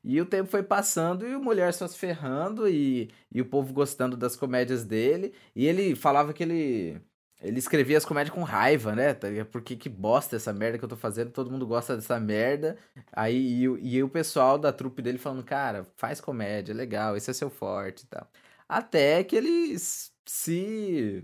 [0.03, 3.73] E o tempo foi passando e o Mulher só se ferrando e, e o povo
[3.73, 5.33] gostando das comédias dele.
[5.55, 7.01] E ele falava que ele
[7.41, 9.13] ele escrevia as comédias com raiva, né?
[9.13, 12.77] Tá Porque que bosta essa merda que eu tô fazendo, todo mundo gosta dessa merda.
[13.13, 17.33] Aí e, e o pessoal da trupe dele falando, cara, faz comédia, legal, esse é
[17.33, 18.27] seu forte e tal
[18.67, 19.77] até que ele
[20.25, 21.23] se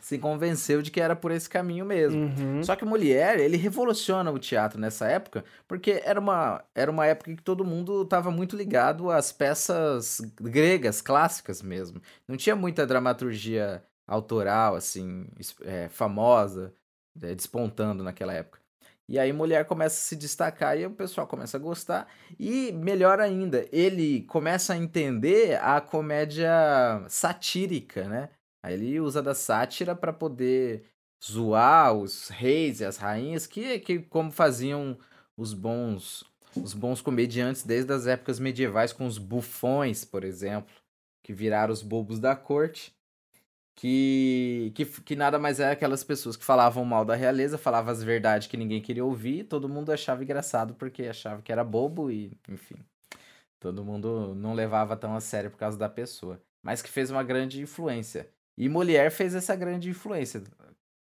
[0.00, 2.22] se convenceu de que era por esse caminho mesmo.
[2.22, 2.62] Uhum.
[2.62, 7.34] Só que Molière, ele revoluciona o teatro nessa época, porque era uma, era uma época
[7.34, 12.00] que todo mundo estava muito ligado às peças gregas, clássicas mesmo.
[12.26, 15.26] Não tinha muita dramaturgia autoral, assim,
[15.62, 16.72] é, famosa,
[17.20, 18.60] é, despontando naquela época.
[19.08, 22.06] E aí mulher começa a se destacar e o pessoal começa a gostar.
[22.38, 26.50] E melhor ainda, ele começa a entender a comédia
[27.08, 28.28] satírica, né?
[28.62, 30.84] Aí ele usa da sátira para poder
[31.24, 34.98] zoar os reis e as rainhas, que, que como faziam
[35.36, 36.24] os bons
[36.56, 40.74] os bons comediantes desde as épocas medievais com os bufões, por exemplo,
[41.22, 42.97] que viraram os bobos da corte
[43.78, 48.02] que, que, que nada mais é aquelas pessoas que falavam mal da realeza, falavam as
[48.02, 52.36] verdades que ninguém queria ouvir, todo mundo achava engraçado porque achava que era bobo e,
[52.48, 52.74] enfim,
[53.60, 57.22] todo mundo não levava tão a sério por causa da pessoa, mas que fez uma
[57.22, 58.28] grande influência.
[58.56, 60.42] E Molière fez essa grande influência,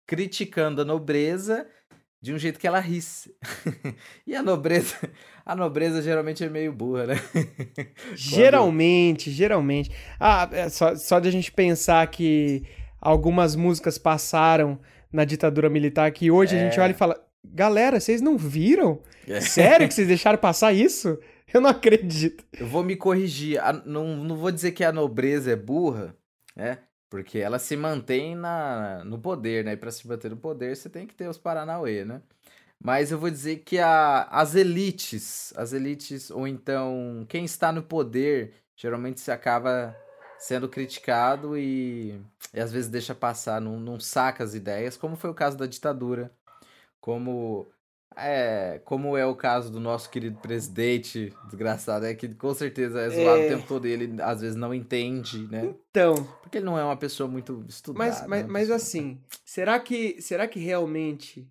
[0.07, 1.67] criticando a nobreza
[2.21, 3.35] de um jeito que ela risse.
[4.27, 4.97] e a nobreza,
[5.45, 7.15] a nobreza geralmente é meio burra, né?
[8.15, 9.37] geralmente, Quando...
[9.37, 9.91] geralmente.
[10.19, 12.65] Ah, é só, só de a gente pensar que
[13.01, 14.79] algumas músicas passaram
[15.13, 16.61] na ditadura militar que hoje é...
[16.61, 16.83] a gente é.
[16.83, 19.03] olha e fala: "Galera, vocês não viram?
[19.27, 19.41] É.
[19.41, 21.19] Sério que vocês deixaram passar isso?"
[21.53, 22.45] Eu não acredito.
[22.53, 23.59] Eu vou me corrigir.
[23.61, 26.15] A, não, não vou dizer que a nobreza é burra,
[26.55, 26.79] né?
[27.11, 29.73] Porque ela se mantém na, no poder, né?
[29.73, 32.23] E para se manter no poder, você tem que ter os Paranauê, né?
[32.83, 37.83] Mas eu vou dizer que a, as elites, as elites, ou então quem está no
[37.83, 39.95] poder, geralmente se acaba
[40.39, 42.19] sendo criticado e,
[42.55, 45.67] e às vezes deixa passar, não, não saca as ideias, como foi o caso da
[45.67, 46.33] ditadura,
[47.01, 47.71] como
[48.17, 53.11] é, como é o caso do nosso querido presidente, desgraçado, é que com certeza é
[53.11, 53.47] zoado é...
[53.47, 55.75] o tempo todo e ele às vezes não entende, né?
[55.91, 56.15] Então.
[56.43, 58.05] Porque ele não é uma pessoa muito estudada.
[58.05, 58.49] Mas, mas, né?
[58.51, 61.49] mas assim, será que, será que realmente.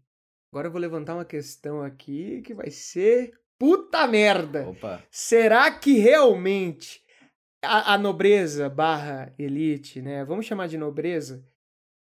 [0.52, 3.34] Agora eu vou levantar uma questão aqui que vai ser.
[3.58, 4.68] Puta merda!
[4.68, 5.04] Opa!
[5.12, 7.04] Será que realmente
[7.62, 10.24] a, a nobreza barra elite, né?
[10.26, 11.46] Vamos chamar de nobreza.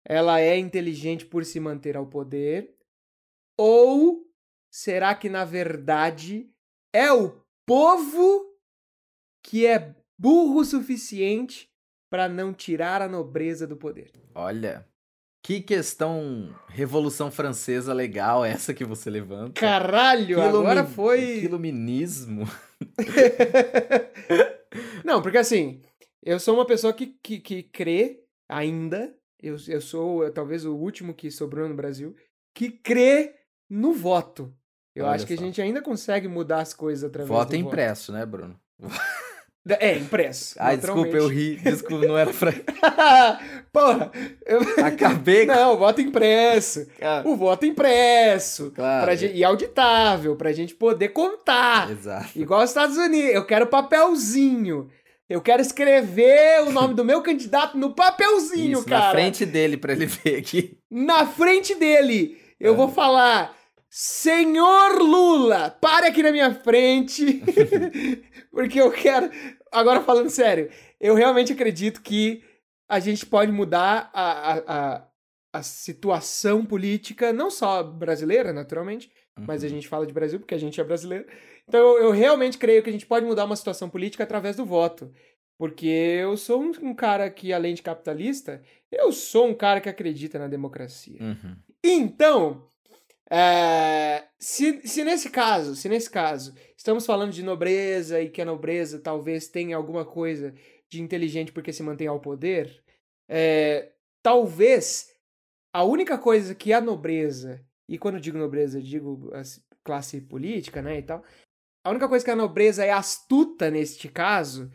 [0.04, 2.76] Ela é inteligente por se manter ao poder.
[3.58, 4.31] Ou
[4.72, 6.50] será que na verdade
[6.94, 8.46] é o povo
[9.44, 11.70] que é burro o suficiente
[12.10, 14.12] para não tirar a nobreza do poder?
[14.34, 14.88] Olha,
[15.44, 19.60] que questão Revolução Francesa legal essa que você levanta.
[19.60, 21.20] Caralho, agora foi.
[21.20, 22.46] Que iluminismo.
[25.04, 25.82] não, porque assim,
[26.24, 29.14] eu sou uma pessoa que, que, que crê ainda.
[29.42, 32.16] Eu, eu sou talvez o último que sobrou no Brasil
[32.54, 33.36] que crê
[33.70, 34.54] no voto.
[34.96, 35.42] Eu Olha acho que só.
[35.42, 38.56] a gente ainda consegue mudar as coisas através Voto do impresso, né, Bruno?
[39.80, 40.56] É, impresso.
[40.60, 41.56] Ai, desculpa, eu ri.
[41.58, 42.52] Desculpa, não era pra.
[43.72, 44.12] Porra,
[44.44, 44.60] eu...
[44.84, 45.46] Acabei.
[45.46, 46.88] Não, voto impresso.
[47.00, 48.72] Ah, O voto impresso.
[48.72, 49.16] Claro.
[49.16, 51.92] Gente, e auditável, pra gente poder contar.
[51.92, 52.30] Exato.
[52.36, 53.36] Igual os Estados Unidos.
[53.36, 54.90] Eu quero papelzinho.
[55.30, 59.06] Eu quero escrever o nome do meu candidato no papelzinho, Isso, cara.
[59.06, 60.78] na frente dele pra ele ver aqui.
[60.90, 62.36] Na frente dele.
[62.60, 62.76] Eu É.
[62.76, 63.56] vou falar.
[63.94, 67.44] Senhor Lula, pare aqui na minha frente.
[68.50, 69.30] porque eu quero.
[69.70, 72.42] Agora falando sério, eu realmente acredito que
[72.88, 74.62] a gente pode mudar a, a,
[74.96, 75.08] a,
[75.56, 79.74] a situação política, não só brasileira, naturalmente, mas a Uhum.
[79.74, 81.26] gente fala de Brasil porque a gente é brasileiro.
[81.68, 84.66] Então eu, eu realmente creio que a gente pode mudar uma situação política através do
[84.66, 85.12] voto.
[85.58, 89.90] Porque eu sou um, um cara que, além de capitalista, eu sou um cara que
[89.90, 91.22] acredita na democracia.
[91.22, 91.56] Uhum.
[91.84, 92.68] Então,
[93.32, 98.46] é, se, se nesse caso, se nesse caso, estamos falando de nobreza e que a
[98.46, 100.54] nobreza talvez tenha alguma coisa
[100.90, 102.84] de inteligente porque se mantém ao poder,
[103.30, 105.08] é, talvez
[105.74, 110.82] a única coisa que a nobreza, e quando digo nobreza, digo a s- classe política,
[110.82, 111.24] né, e tal,
[111.86, 114.70] a única coisa que a nobreza é astuta neste caso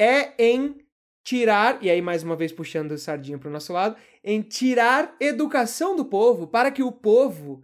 [0.00, 0.78] é em
[1.24, 5.14] tirar, e aí mais uma vez puxando a sardinha para o nosso lado, em tirar
[5.20, 7.62] educação do povo para que o povo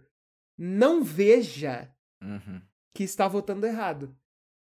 [0.57, 1.89] não veja
[2.21, 2.61] Uhum.
[2.93, 4.15] que está votando errado.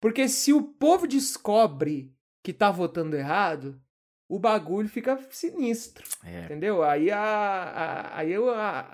[0.01, 3.81] Porque se o povo descobre que está votando errado,
[4.29, 6.45] o bagulho fica sinistro, É.
[6.45, 6.83] entendeu?
[6.85, 8.41] Aí a, a, aí a,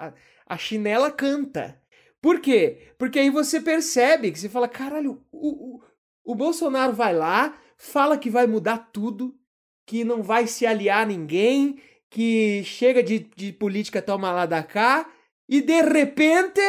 [0.09, 0.13] a,
[0.47, 1.79] a chinela canta.
[2.23, 2.93] Por quê?
[2.99, 5.83] Porque aí você percebe que você fala, caralho, o, o,
[6.25, 9.39] o Bolsonaro vai lá, fala que vai mudar tudo,
[9.85, 11.79] que não vai se aliar a ninguém,
[12.09, 15.11] que chega de, de política toma lá da cá,
[15.49, 16.61] e de repente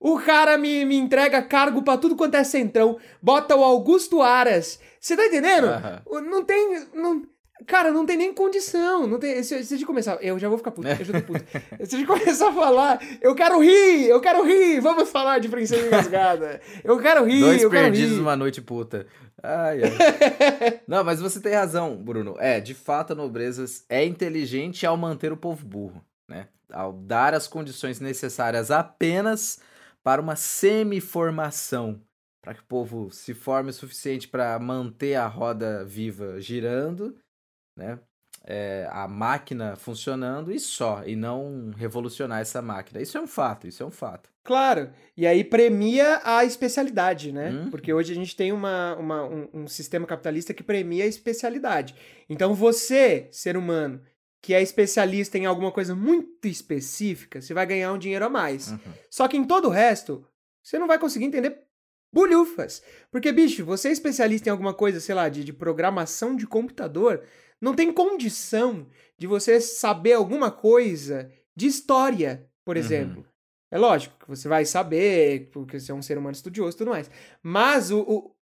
[0.00, 4.78] o cara me, me entrega cargo pra tudo quanto é centrão, bota o Augusto Aras.
[5.00, 5.68] Você tá entendendo?
[6.06, 6.84] O- Não tem.
[6.94, 7.22] Não,
[7.66, 9.06] cara, não tem nem condição.
[9.06, 10.18] Não tem, se, se gente começar.
[10.20, 11.44] Eu já vou ficar puto, eu já tô puto.
[11.86, 15.86] Se gente começar a falar, eu quero rir, eu quero rir, vamos falar de Princesa
[15.86, 16.60] Engasgada.
[16.84, 18.18] Eu quero rir, Dois eu quero perdidos rir.
[18.18, 19.06] numa noite puta.
[19.42, 20.80] Ai, ai.
[20.88, 22.34] Não, mas você tem razão, Bruno.
[22.38, 26.48] É, de fato, a nobreza é inteligente ao manter o povo burro, né?
[26.76, 29.58] Ao dar as condições necessárias apenas
[30.02, 32.00] para uma semi-formação,
[32.42, 37.16] para que o povo se forme o suficiente para manter a roda viva girando,
[37.76, 37.98] né?
[38.48, 43.00] É, a máquina funcionando e só, e não revolucionar essa máquina.
[43.02, 44.30] Isso é um fato, isso é um fato.
[44.44, 44.92] Claro.
[45.16, 47.50] E aí premia a especialidade, né?
[47.50, 47.70] Uhum.
[47.70, 51.96] Porque hoje a gente tem uma, uma- um, um sistema capitalista que premia a especialidade.
[52.28, 54.00] Então você, ser humano,
[54.46, 58.70] que é especialista em alguma coisa muito específica, você vai ganhar um dinheiro a mais.
[58.70, 58.78] Uhum.
[59.10, 60.24] Só que em todo o resto,
[60.62, 61.62] você não vai conseguir entender
[62.14, 62.80] bulhufas.
[63.10, 67.24] Porque, bicho, você é especialista em alguma coisa, sei lá, de, de programação de computador,
[67.60, 68.86] não tem condição
[69.18, 72.82] de você saber alguma coisa de história, por Uhum.
[72.84, 73.26] exemplo.
[73.68, 76.92] É lógico que você vai saber, porque você é um ser humano estudioso e tudo
[76.92, 77.10] mais.
[77.42, 78.36] Mas o, o.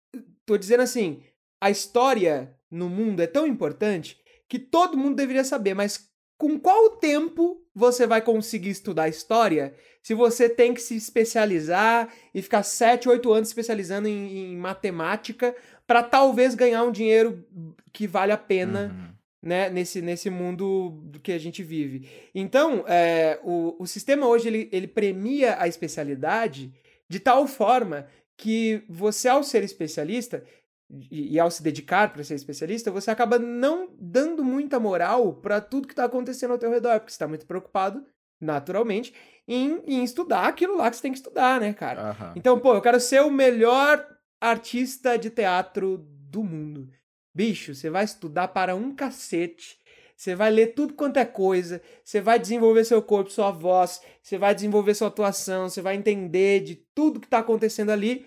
[0.45, 1.23] Tô dizendo assim,
[1.61, 6.97] a história no mundo é tão importante que todo mundo deveria saber, mas com qual
[6.97, 13.07] tempo você vai conseguir estudar história se você tem que se especializar e ficar 7,
[13.07, 15.55] 8 anos especializando em, em matemática
[15.87, 17.45] para talvez ganhar um dinheiro
[17.91, 19.13] que vale a pena Uhum.
[19.49, 22.09] né, nesse, nesse mundo do que a gente vive.
[22.35, 26.73] Então, é, o, o sistema hoje ele, ele premia a especialidade
[27.07, 30.43] de tal forma que você, ao ser especialista
[30.89, 35.59] e, e ao se dedicar para ser especialista, você acaba não dando muita moral para
[35.59, 38.05] tudo que está acontecendo ao teu redor, porque você está muito preocupado,
[38.39, 39.13] naturalmente,
[39.47, 42.09] em, em estudar aquilo lá que você tem que estudar, né, cara?
[42.11, 42.33] Aham.
[42.35, 44.05] Então, pô, eu quero ser o melhor
[44.39, 46.89] artista de teatro do mundo.
[47.33, 49.81] Bicho, você vai estudar para um cacete.
[50.15, 51.81] Você vai ler tudo quanto é coisa.
[52.03, 54.01] Você vai desenvolver seu corpo, sua voz.
[54.21, 55.67] Você vai desenvolver sua atuação.
[55.67, 58.25] Você vai entender de tudo que tá acontecendo ali.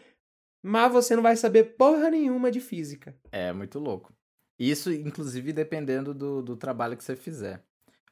[0.62, 3.16] Mas você não vai saber porra nenhuma de física.
[3.31, 4.12] É muito louco.
[4.59, 7.62] Isso, inclusive, dependendo do, do trabalho que você fizer.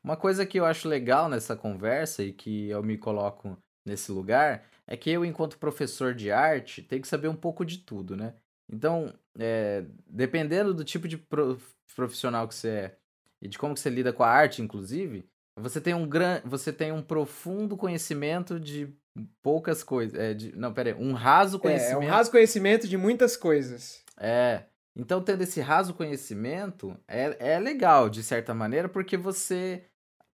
[0.02, 4.64] Uma coisa que eu acho legal nessa conversa e que eu me coloco nesse lugar
[4.87, 8.35] é que eu, enquanto professor de arte, tenho que saber um pouco de tudo, né?
[8.70, 11.59] Então, é, dependendo do tipo de pro-
[11.96, 12.98] profissional que você é
[13.42, 15.26] e de como que você lida com a arte, inclusive,
[15.59, 16.40] você tem um gran...
[16.44, 18.94] você tem um profundo conhecimento de
[19.42, 20.18] poucas coisas.
[20.18, 20.57] É, de...
[20.57, 22.05] Não, pera aí, um raso É, é conhecimento.
[22.05, 24.03] um raso conhecimento de muitas coisas.
[24.18, 24.64] É.
[24.96, 29.85] Então, tendo esse raso conhecimento, é, é legal, de certa maneira, porque você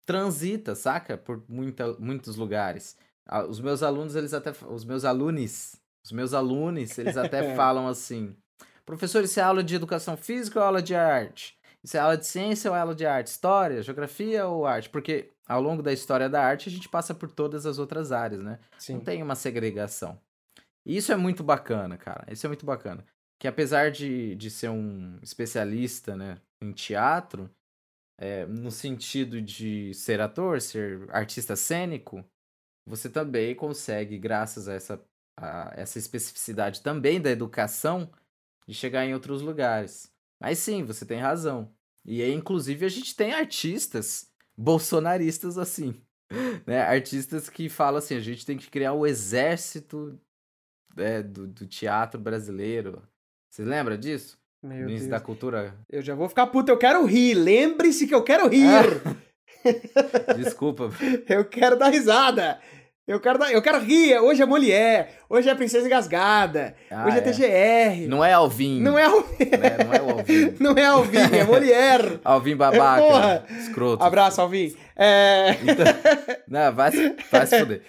[0.06, 1.16] transita, saca?
[1.18, 2.96] Por muita, muitos lugares.
[3.48, 4.52] Os meus alunos, eles até.
[4.68, 5.76] Os meus alunos.
[6.04, 8.36] Os meus alunos, eles até falam assim:
[8.84, 11.55] professor, isso é aula de educação física ou aula de arte?
[11.86, 13.28] Isso é aula de ciência ou é aula de arte?
[13.28, 14.90] História, geografia ou arte?
[14.90, 18.42] Porque ao longo da história da arte a gente passa por todas as outras áreas,
[18.42, 18.58] né?
[18.76, 18.94] Sim.
[18.94, 20.20] Não tem uma segregação.
[20.84, 22.26] E isso é muito bacana, cara.
[22.28, 23.06] Isso é muito bacana.
[23.38, 27.48] Que apesar de, de ser um especialista né, em teatro,
[28.18, 32.24] é, no sentido de ser ator, ser artista cênico,
[32.84, 35.00] você também consegue, graças a essa,
[35.36, 38.10] a essa especificidade também da educação,
[38.66, 40.12] de chegar em outros lugares.
[40.40, 41.75] Mas sim, você tem razão.
[42.06, 46.00] E aí, inclusive, a gente tem artistas bolsonaristas assim.
[46.66, 46.80] Né?
[46.82, 50.18] Artistas que falam assim: a gente tem que criar o exército
[50.96, 53.02] é, do, do teatro brasileiro.
[53.50, 54.38] Você lembra disso?
[54.62, 55.06] Meu Deus.
[55.06, 55.76] da Cultura.
[55.88, 57.34] Eu já vou ficar puto, eu quero rir.
[57.34, 58.66] Lembre-se que eu quero rir.
[58.66, 60.34] Ah.
[60.36, 60.90] Desculpa.
[61.28, 62.60] eu quero dar risada.
[63.06, 64.18] Eu quero, eu quero rir.
[64.18, 65.06] Hoje é Molière.
[65.28, 66.74] Hoje é Princesa Engasgada.
[66.90, 68.08] Ah, hoje é, é, TGR.
[68.08, 68.80] Não é Alvin.
[68.80, 69.36] Não é Alvin.
[69.40, 70.54] É, não é o Alvin.
[70.58, 72.20] não é Alvin, é Molière.
[72.26, 73.02] Alvin babaca.
[73.02, 73.46] Porra.
[73.60, 74.02] Escroto.
[74.02, 74.74] Abraço, Alvin.
[74.96, 75.52] É...
[75.62, 75.86] Então,
[76.48, 76.90] não, vai,
[77.30, 77.82] vai se fuder.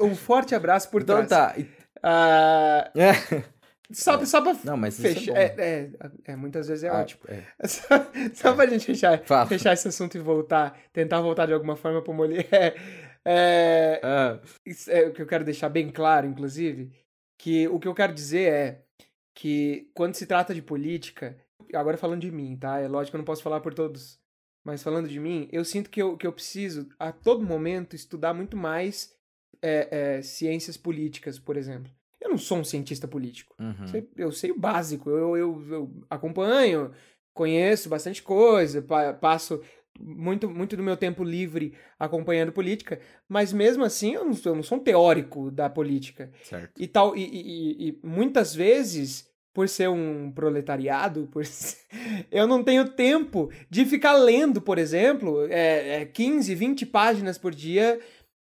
[0.00, 1.56] Um, um forte abraço por então, trás.
[1.56, 1.70] Então
[2.02, 2.90] tá.
[2.92, 3.60] Uh...
[3.92, 5.36] Só, só pra Não, mas fechar.
[5.36, 7.22] É, é, é, é, muitas vezes é ah, ótimo.
[7.28, 7.42] É.
[7.66, 7.88] Só,
[8.34, 12.12] só pra gente fechar, fechar esse assunto e voltar, tentar voltar de alguma forma pro
[12.12, 12.74] Molière.
[13.24, 14.40] É, ah.
[14.88, 16.92] é o que eu quero deixar bem claro, inclusive,
[17.38, 18.84] que o que eu quero dizer é
[19.34, 21.36] que quando se trata de política,
[21.74, 22.78] agora falando de mim, tá?
[22.80, 24.18] É lógico que eu não posso falar por todos,
[24.64, 28.34] mas falando de mim, eu sinto que eu, que eu preciso, a todo momento, estudar
[28.34, 29.14] muito mais
[29.62, 31.90] é, é, ciências políticas, por exemplo.
[32.20, 33.54] Eu não sou um cientista político.
[33.58, 34.06] Uhum.
[34.14, 35.08] Eu sei o básico.
[35.08, 36.92] Eu, eu, eu acompanho,
[37.32, 38.84] conheço bastante coisa,
[39.18, 39.62] passo
[40.00, 44.62] muito, muito do meu tempo livre acompanhando política, mas mesmo assim eu não, eu não
[44.62, 46.30] sou um teórico da política.
[46.42, 46.80] Certo.
[46.80, 51.76] E, tal, e, e, e muitas vezes, por ser um proletariado, por ser...
[52.30, 57.54] eu não tenho tempo de ficar lendo, por exemplo, é, é 15, 20 páginas por
[57.54, 58.00] dia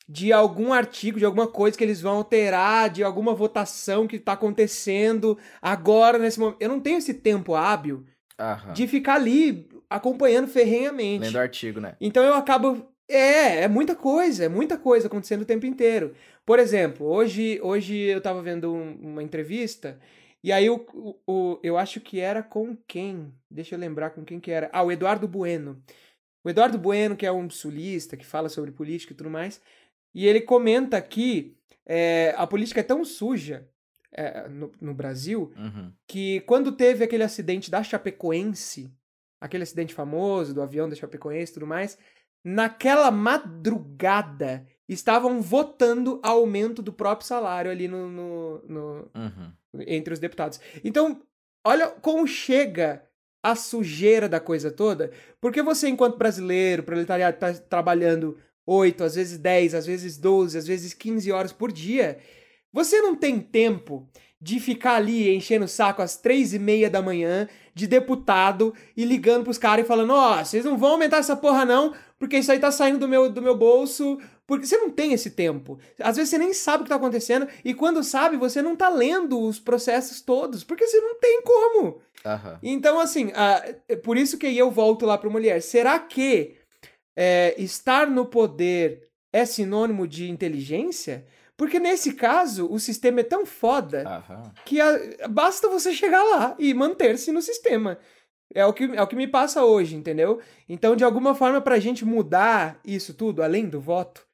[0.08, 4.32] de algum artigo, de alguma coisa que eles vão alterar, de alguma votação que está
[4.32, 6.56] acontecendo agora, nesse momento.
[6.60, 8.06] Eu não tenho esse tempo hábil
[8.38, 8.72] Aham.
[8.72, 11.24] de ficar ali acompanhando ferrenhamente.
[11.24, 11.96] Lendo artigo, né?
[12.00, 12.86] Então eu acabo.
[13.10, 16.14] É, é muita coisa, é muita coisa acontecendo o tempo inteiro.
[16.44, 19.98] Por exemplo, hoje, hoje eu tava vendo um, uma entrevista
[20.42, 20.86] e aí o,
[21.26, 23.32] o, eu acho que era com quem?
[23.50, 24.70] Deixa eu lembrar com quem que era.
[24.72, 25.82] Ah, o Eduardo Bueno.
[26.44, 29.60] O Eduardo Bueno, que é um sulista, que fala sobre política e tudo mais,
[30.14, 33.68] e ele comenta que é, a política é tão suja
[34.12, 35.92] é, no, no, Brasil uhum.
[36.06, 38.92] que quando teve aquele acidente da Chapecoense,
[39.40, 41.98] aquele acidente famoso do avião da Chapecoense e tudo mais,
[42.44, 49.52] naquela madrugada estavam votando aumento do próprio salário ali no, no, no uhum.
[49.86, 50.60] entre os deputados.
[50.82, 51.22] Então,
[51.64, 53.04] olha como chega
[53.42, 59.38] a sujeira da coisa toda, porque você, enquanto brasileiro, proletariado, está trabalhando 8, às vezes
[59.38, 62.18] 10, às vezes 12, às vezes 15 horas por dia,
[62.72, 64.08] você não tem tempo
[64.40, 69.04] de ficar ali enchendo o saco às três e meia da manhã de deputado e
[69.04, 72.38] ligando pros caras e falando, ó, oh, vocês não vão aumentar essa porra não, porque
[72.38, 75.78] isso aí tá saindo do meu, do meu bolso, porque você não tem esse tempo.
[76.00, 78.88] Às vezes você nem sabe o que tá acontecendo e quando sabe, você não tá
[78.88, 82.00] lendo os processos todos, porque você não tem como.
[82.24, 82.58] Uhum.
[82.62, 85.60] Então, assim, uh, por isso que aí eu volto lá pra mulher.
[85.62, 86.56] Será que
[87.16, 91.26] é, estar no poder é sinônimo de inteligência?
[91.58, 94.54] Porque nesse caso, o sistema é tão foda Aham.
[94.64, 97.98] que a, basta você chegar lá e manter-se no sistema.
[98.54, 100.40] É o, que, é o que me passa hoje, entendeu?
[100.68, 104.24] Então, de alguma forma, pra gente mudar isso tudo, além do voto,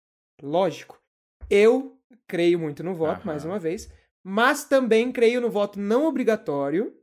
[0.40, 1.00] lógico,
[1.48, 3.26] eu creio muito no voto, Aham.
[3.26, 3.90] mais uma vez,
[4.22, 6.94] mas também creio no voto não obrigatório,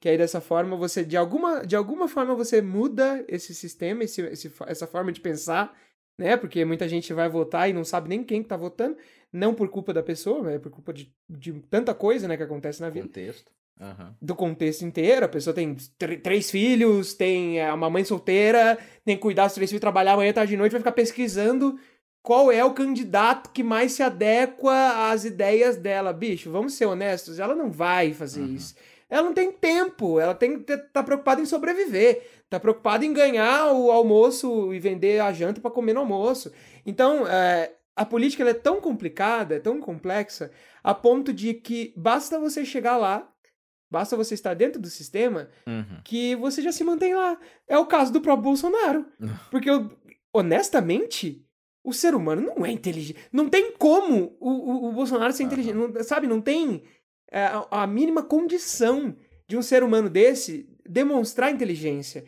[0.00, 4.22] que aí dessa forma você, de alguma, de alguma forma, você muda esse sistema, esse,
[4.22, 5.76] esse, essa forma de pensar,
[6.18, 6.36] né?
[6.36, 8.96] Porque muita gente vai votar e não sabe nem quem que tá votando,
[9.32, 12.80] não por culpa da pessoa, mas por culpa de, de tanta coisa, né, que acontece
[12.80, 13.06] na vida.
[13.06, 13.52] Contexto.
[13.78, 14.14] Uhum.
[14.22, 15.76] Do contexto inteiro, a pessoa tem
[16.22, 20.32] três filhos, tem é, uma mãe solteira, tem que cuidar dos três filhos, trabalhar amanhã,
[20.32, 21.78] tarde e noite, vai ficar pesquisando
[22.22, 26.12] qual é o candidato que mais se adequa às ideias dela.
[26.12, 28.54] Bicho, vamos ser honestos, ela não vai fazer uhum.
[28.54, 28.74] isso
[29.08, 33.72] ela não tem tempo, ela tem que tá preocupada em sobreviver, tá preocupada em ganhar
[33.72, 36.52] o almoço e vender a janta para comer no almoço.
[36.84, 40.50] Então, é, a política é tão complicada, é tão complexa,
[40.84, 43.32] a ponto de que basta você chegar lá,
[43.90, 46.02] basta você estar dentro do sistema, uhum.
[46.04, 47.38] que você já se mantém lá.
[47.66, 49.06] É o caso do próprio Bolsonaro.
[49.50, 49.70] Porque,
[50.32, 51.42] honestamente,
[51.82, 53.18] o ser humano não é inteligente.
[53.32, 55.74] Não tem como o, o, o Bolsonaro ser inteligente.
[55.74, 56.82] Não, sabe, não tem
[57.30, 59.16] é, a, a mínima condição
[59.48, 62.24] de um ser humano desse demonstrar inteligência.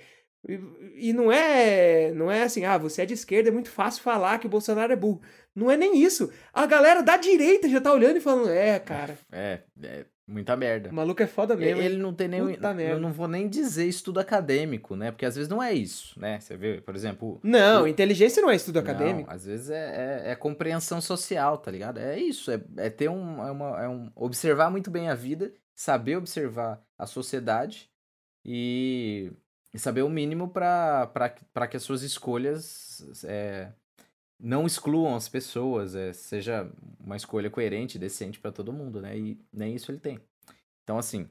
[0.48, 4.02] E, e, não é não é assim, ah, você é de esquerda, é muito fácil
[4.02, 5.20] falar que o Bolsonaro é burro.
[5.58, 6.32] Não é nem isso.
[6.54, 9.18] A galera da direita já tá olhando e falando, é, cara.
[9.32, 10.90] É, é muita merda.
[10.90, 11.82] O maluco é foda mesmo.
[11.82, 12.40] Ele não tem nem.
[12.88, 15.10] Eu não vou nem dizer estudo acadêmico, né?
[15.10, 16.38] Porque às vezes não é isso, né?
[16.38, 17.40] Você vê, por exemplo.
[17.42, 17.88] Não, o...
[17.88, 19.28] inteligência não é estudo acadêmico.
[19.28, 21.98] Não, às vezes é, é, é, compreensão social, tá ligado?
[21.98, 22.52] É isso.
[22.52, 24.12] É, é ter um, é uma, é um.
[24.14, 27.90] Observar muito bem a vida, saber observar a sociedade
[28.44, 29.32] e,
[29.74, 33.72] e saber o mínimo para que as suas escolhas é,
[34.40, 36.70] não excluam as pessoas, é, seja
[37.00, 39.18] uma escolha coerente, decente para todo mundo, né?
[39.18, 40.20] E nem isso ele tem.
[40.84, 41.28] Então, assim,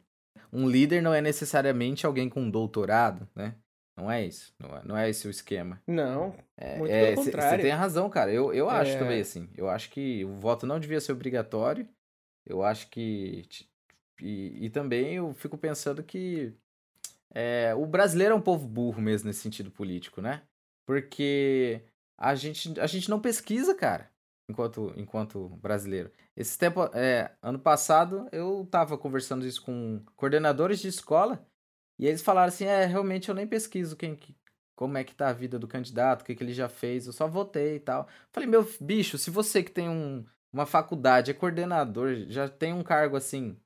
[0.51, 3.55] um líder não é necessariamente alguém com um doutorado, né?
[3.95, 4.53] Não é isso.
[4.59, 5.81] Não é, não é esse o esquema.
[5.87, 6.35] Não.
[6.55, 8.31] É, muito é, Você tem razão, cara.
[8.31, 8.99] Eu, eu acho é...
[8.99, 9.49] também assim.
[9.55, 11.87] Eu acho que o voto não devia ser obrigatório.
[12.45, 13.47] Eu acho que.
[14.21, 16.53] E, e também eu fico pensando que
[17.33, 20.43] é, o brasileiro é um povo burro mesmo nesse sentido político, né?
[20.85, 21.81] Porque
[22.17, 24.11] a gente, a gente não pesquisa, cara,
[24.49, 26.11] enquanto, enquanto brasileiro.
[26.35, 31.45] Esse tempo, é, ano passado, eu tava conversando isso com coordenadores de escola
[31.99, 34.17] e eles falaram assim: é, realmente eu nem pesquiso quem,
[34.75, 37.13] como é que tá a vida do candidato, o que, que ele já fez, eu
[37.13, 38.07] só votei e tal.
[38.31, 42.83] Falei, meu bicho, se você que tem um, uma faculdade, é coordenador, já tem um
[42.83, 43.59] cargo assim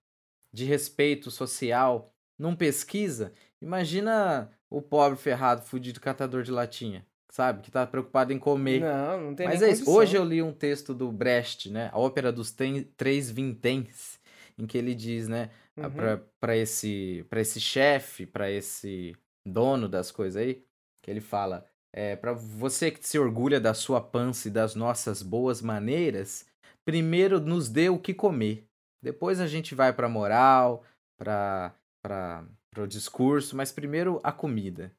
[0.54, 7.62] de respeito social, não pesquisa, imagina o pobre ferrado, fudido catador de latinha sabe?
[7.62, 8.82] Que tá preocupado em comer.
[8.82, 9.90] Não, não tem Mas é isso.
[9.90, 11.90] Hoje eu li um texto do Brecht, né?
[11.92, 12.54] A ópera dos
[12.96, 14.20] três vinténs,
[14.58, 15.50] em que ele diz, né?
[15.78, 16.20] Uhum.
[16.40, 19.16] para esse, pra esse chefe, para esse
[19.48, 20.64] dono das coisas aí,
[21.02, 21.66] que ele fala:
[21.96, 26.46] é, para você que se orgulha da sua pança e das nossas boas maneiras,
[26.86, 28.68] primeiro nos dê o que comer.
[29.02, 30.84] Depois a gente vai pra moral,
[31.18, 31.74] pra,
[32.04, 34.94] pra, pro discurso, mas primeiro a comida.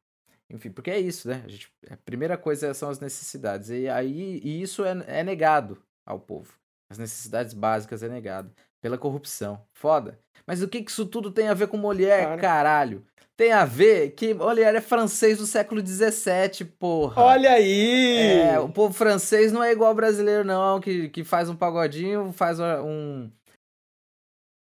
[0.51, 1.43] Enfim, porque é isso, né?
[1.45, 3.70] A, gente, a primeira coisa são as necessidades.
[3.70, 6.53] E aí e isso é, é negado ao povo.
[6.90, 9.61] As necessidades básicas é negado pela corrupção.
[9.72, 10.18] Foda.
[10.47, 12.40] Mas o que, que isso tudo tem a ver com mulher, Cara.
[12.40, 13.05] caralho?
[13.36, 17.22] Tem a ver que mulher é francês do século XVII, porra.
[17.22, 18.40] Olha aí!
[18.40, 22.30] É, o povo francês não é igual ao brasileiro, não, que, que faz um pagodinho,
[22.32, 23.30] faz um,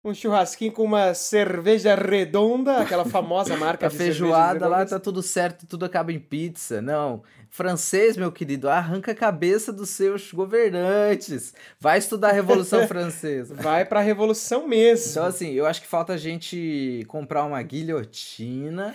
[0.05, 5.22] um churrasquinho com uma cerveja redonda, aquela famosa marca a de feijoada lá tá tudo
[5.22, 6.82] certo, tudo acaba em pizza.
[6.82, 11.55] Não, francês, meu querido, arranca a cabeça dos seus governantes.
[11.78, 13.55] Vai estudar a Revolução Francesa.
[13.55, 15.11] Vai pra Revolução mesmo.
[15.11, 18.94] Então, assim, eu acho que falta a gente comprar uma guilhotina.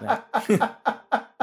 [0.00, 0.22] né?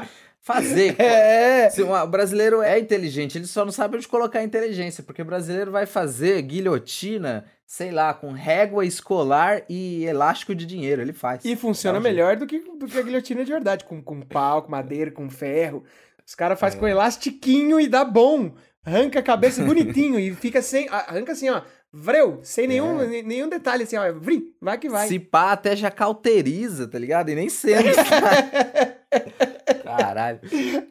[0.45, 0.95] fazer.
[1.01, 1.69] É.
[1.81, 5.71] o brasileiro é inteligente, ele só não sabe onde colocar a inteligência, porque o brasileiro
[5.71, 11.43] vai fazer guilhotina, sei lá, com régua escolar e elástico de dinheiro, ele faz.
[11.43, 14.72] E funciona melhor do que, do que a guilhotina de verdade, com, com pau, com
[14.72, 15.84] madeira, com ferro.
[16.26, 16.80] Os caras fazem é.
[16.80, 18.53] com elastiquinho e dá bom.
[18.84, 20.88] Arranca a cabeça bonitinho e fica sem.
[20.89, 21.61] Arranca assim, ó.
[21.97, 23.22] Vreu, sem nenhum, é.
[23.22, 24.11] nenhum detalhe, assim, ó.
[24.11, 25.07] Vrim, vai que vai.
[25.07, 27.30] Se pá, até já cauteriza, tá ligado?
[27.30, 27.95] E nem sente.
[29.97, 30.39] Caralho.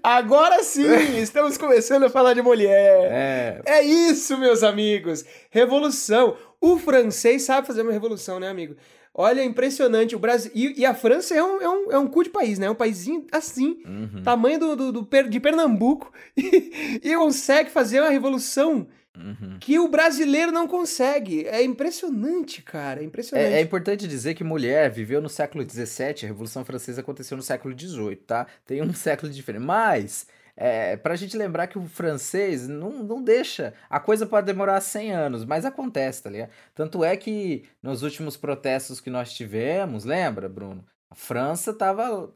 [0.02, 3.10] Agora sim, estamos começando a falar de mulher.
[3.12, 3.62] É.
[3.66, 5.24] É isso, meus amigos.
[5.50, 6.36] Revolução.
[6.64, 8.74] O francês sabe fazer uma revolução, né, amigo?
[9.12, 10.16] Olha, impressionante.
[10.16, 10.50] O Brasil.
[10.54, 12.66] E, e, a França é um, é, um, é um cu de país, né?
[12.66, 14.22] É um paísinho assim, uhum.
[14.22, 18.86] tamanho do, do, do, de Pernambuco, e, e consegue fazer uma revolução
[19.16, 19.58] Uhum.
[19.60, 21.46] Que o brasileiro não consegue.
[21.46, 23.00] É impressionante, cara.
[23.00, 23.52] É impressionante.
[23.52, 27.42] É, é, importante dizer que mulher viveu no século XVII, a Revolução Francesa aconteceu no
[27.42, 28.46] século XVIII, tá?
[28.66, 29.62] Tem um século diferente.
[29.62, 30.26] Mas,
[30.56, 33.74] é, pra gente lembrar que o francês não, não deixa.
[33.90, 36.50] A coisa pode demorar 100 anos, mas acontece, tá ligado?
[36.74, 40.84] Tanto é que nos últimos protestos que nós tivemos, lembra, Bruno?
[41.10, 42.32] A França tava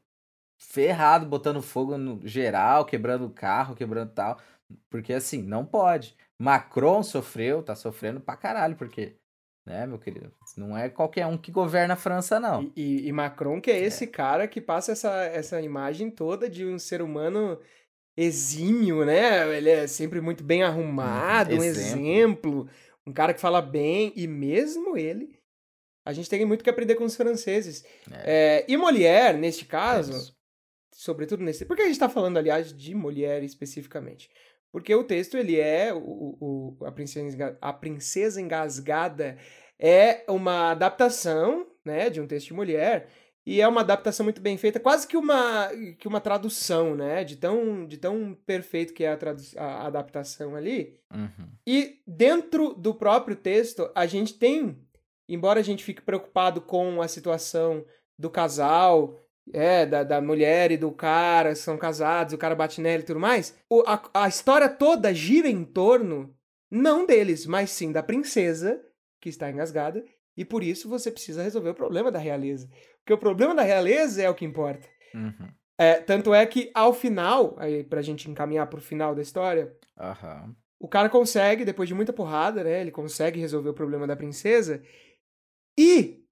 [0.59, 4.39] ferrado, botando fogo no geral, quebrando carro, quebrando tal.
[4.91, 6.17] Porque assim, não pode.
[6.39, 9.17] Macron sofreu, tá sofrendo pra caralho, porque,
[9.65, 12.63] né, meu querido, não é qualquer um que governa a França, não.
[12.63, 14.09] E, e, e Macron que é esse é.
[14.09, 17.59] cara que passa essa, essa imagem toda de um ser humano
[18.21, 19.57] exímio, né?
[19.57, 22.69] Ele é sempre muito bem arrumado, um exemplo,
[23.07, 25.39] um cara que fala bem, e mesmo ele,
[26.05, 27.85] a gente tem muito que aprender com os franceses.
[28.11, 28.65] É.
[28.65, 30.35] É, e Molière, neste caso,
[30.93, 31.65] sobretudo nesse...
[31.65, 34.29] Por que a gente tá falando, aliás, de Molière especificamente?
[34.73, 35.95] Porque o texto, ele é.
[35.95, 36.37] O,
[36.81, 39.39] o, a, princesa, a Princesa Engasgada
[39.79, 43.09] é uma adaptação né, de um texto de mulher.
[43.49, 47.25] E é uma adaptação muito bem feita, quase que uma, que uma tradução, né?
[47.25, 51.01] De tão, de tão perfeito que é a, a adaptação ali.
[51.11, 51.49] Uhum.
[51.67, 54.79] E dentro do próprio texto, a gente tem,
[55.27, 57.87] embora a gente fique preocupado com a situação
[58.19, 59.19] do casal,
[59.51, 63.19] é, da, da mulher e do cara, são casados, o cara bate nela e tudo
[63.19, 66.37] mais, o, a, a história toda gira em torno,
[66.71, 68.79] não deles, mas sim da princesa,
[69.19, 70.05] que está engasgada,
[70.37, 72.71] e por isso você precisa resolver o problema da realeza.
[73.09, 74.87] Porque o problema da realeza é o que importa.
[75.15, 75.49] Uhum.
[75.79, 80.55] É, tanto é que ao final, aí pra gente encaminhar pro final da história, Aham.
[80.79, 82.83] o cara consegue, depois de muita porrada, né?
[82.83, 84.83] Ele consegue resolver o problema da princesa.
[85.79, 86.23] E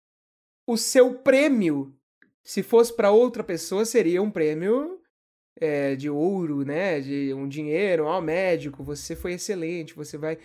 [0.66, 1.97] o seu prêmio,
[2.45, 5.01] se fosse para outra pessoa, seria um prêmio
[5.59, 7.01] é, de ouro, né?
[7.01, 10.37] De um dinheiro, ao médico, você foi excelente, você vai.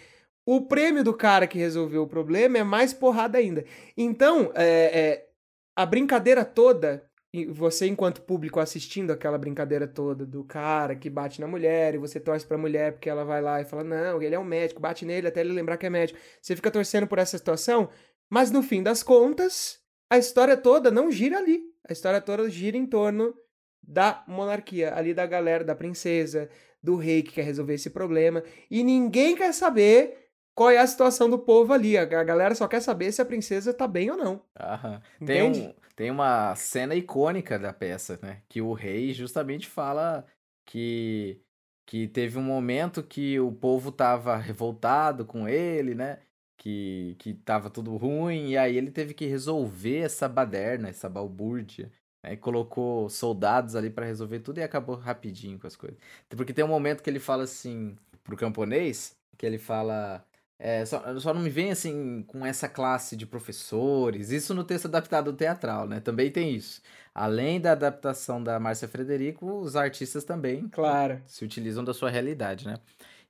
[0.46, 3.66] O prêmio do cara que resolveu o problema é mais porrada ainda.
[3.98, 5.31] Então, é, é,
[5.76, 11.40] a brincadeira toda, e você enquanto público assistindo aquela brincadeira toda do cara que bate
[11.40, 14.36] na mulher e você torce pra mulher porque ela vai lá e fala, não, ele
[14.36, 16.20] é um médico, bate nele até ele lembrar que é médico.
[16.42, 17.90] Você fica torcendo por essa situação,
[18.30, 21.62] mas no fim das contas, a história toda não gira ali.
[21.88, 23.34] A história toda gira em torno
[23.82, 26.50] da monarquia, ali da galera, da princesa,
[26.84, 30.21] do rei que quer resolver esse problema, e ninguém quer saber
[30.56, 31.98] qual é a situação do povo ali.
[31.98, 34.42] A galera só quer saber se a princesa tá bem ou não.
[34.60, 35.02] Aham.
[35.26, 38.42] Tem, um, tem uma cena icônica da peça, né?
[38.50, 40.26] Que o rei justamente fala
[40.66, 41.42] que,
[41.86, 46.20] que teve um momento que o povo tava revoltado com ele, né?
[46.58, 51.92] Que, que tava tudo ruim, e aí ele teve que resolver essa baderna, essa balbúrdia.
[52.24, 52.34] Né?
[52.34, 55.98] E colocou soldados ali pra resolver tudo e acabou rapidinho com as coisas.
[56.30, 60.24] Porque tem um momento que ele fala assim pro camponês, que ele fala.
[60.64, 64.30] É, só, só não me vem assim com essa classe de professores.
[64.30, 66.00] Isso no texto adaptado teatral, né?
[66.00, 66.84] Também tem isso.
[67.16, 71.20] Além da adaptação da Márcia Frederico, os artistas também Claro.
[71.26, 72.76] se utilizam da sua realidade, né?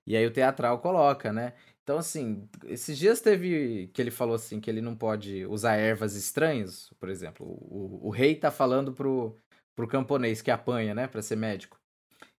[0.06, 1.54] E aí o teatral coloca, né?
[1.84, 6.16] Então, assim, esses dias teve que ele falou assim que ele não pode usar ervas
[6.16, 7.46] estranhas, por exemplo.
[7.48, 9.40] O, o rei tá falando pro,
[9.76, 11.80] pro camponês que apanha, né, pra ser médico.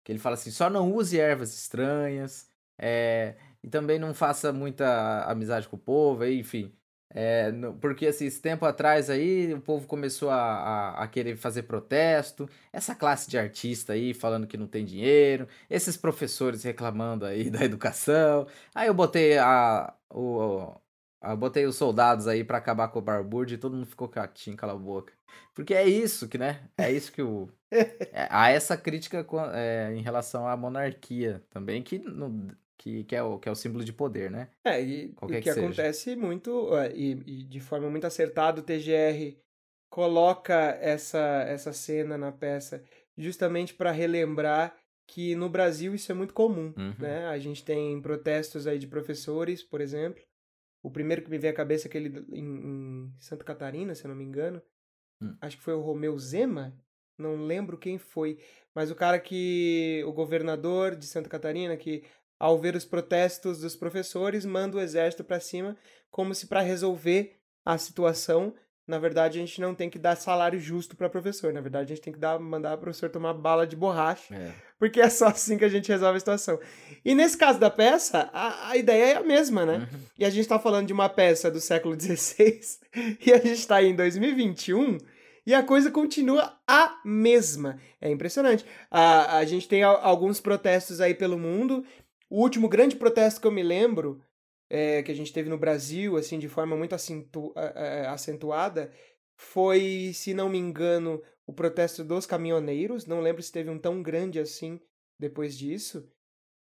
[0.05, 5.25] Que ele fala assim: só não use ervas estranhas, é, e também não faça muita
[5.25, 6.73] amizade com o povo, enfim.
[7.15, 11.65] É, porque assim, esse tempo atrás aí, o povo começou a, a, a querer fazer
[11.65, 12.49] protesto.
[12.73, 17.63] Essa classe de artista aí falando que não tem dinheiro, esses professores reclamando aí da
[17.65, 18.47] educação.
[18.75, 20.75] Aí eu botei a, o,
[21.21, 24.57] a- botei os soldados aí pra acabar com o Barbúrdio e todo mundo ficou quietinho,
[24.57, 25.13] cala a boca.
[25.55, 26.69] Porque é isso que, né?
[26.77, 27.49] É isso que o.
[27.71, 32.49] é- há essa crítica com- é, em relação à monarquia também, que, não-
[32.83, 34.49] que, que, é o, que é o símbolo de poder, né?
[34.65, 38.65] É, e o que, que acontece muito, é, e, e de forma muito acertada, o
[38.65, 39.37] TGR
[39.89, 42.83] coloca essa, essa cena na peça
[43.17, 44.77] justamente para relembrar
[45.07, 46.95] que no Brasil isso é muito comum, Uhum.
[46.99, 47.27] né?
[47.27, 50.21] A gente tem protestos aí de professores, por exemplo.
[50.83, 54.09] O primeiro que me vem à cabeça é aquele em, em Santa Catarina, se eu
[54.09, 54.61] não me engano.
[55.23, 55.37] Hum.
[55.41, 56.75] Acho que foi o Romeu Zema,
[57.17, 58.39] não lembro quem foi,
[58.75, 62.03] mas o cara que o governador de Santa Catarina que
[62.43, 65.77] ao ver os protestos dos professores manda o exército para cima
[66.11, 68.53] como se para resolver a situação,
[68.87, 71.95] na verdade a gente não tem que dar salário justo para professor, na verdade a
[71.95, 74.53] gente tem que dar mandar o professor tomar bala de borracha É.
[74.79, 76.59] porque é só assim que a gente resolve a situação.
[77.05, 79.77] E nesse caso da peça, a, a ideia é a mesma, né?
[79.91, 79.99] Uhum.
[80.19, 82.61] E a gente tá falando de uma peça do século XVI
[83.25, 84.99] e a gente tá em 2021
[85.47, 87.79] e a coisa continua a mesma.
[88.01, 88.65] É impressionante.
[88.91, 91.85] A, a gente tem al- alguns protestos aí pelo mundo.
[92.33, 94.19] O último grande protesto que eu me lembro,
[94.71, 97.53] é, que a gente teve no Brasil, assim, de forma muito acentu-
[98.09, 98.91] acentuada,
[99.37, 103.05] foi, se não me engano, o protesto dos caminhoneiros.
[103.05, 104.81] Não lembro se teve um tão grande assim
[105.21, 106.09] depois disso.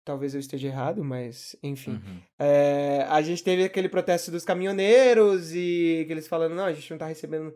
[0.04, 1.92] Talvez eu esteja errado, mas enfim.
[1.92, 2.20] Uhum.
[2.36, 6.90] É, a gente teve aquele protesto dos caminhoneiros e que eles falando, não, a gente
[6.90, 7.54] não tá recebendo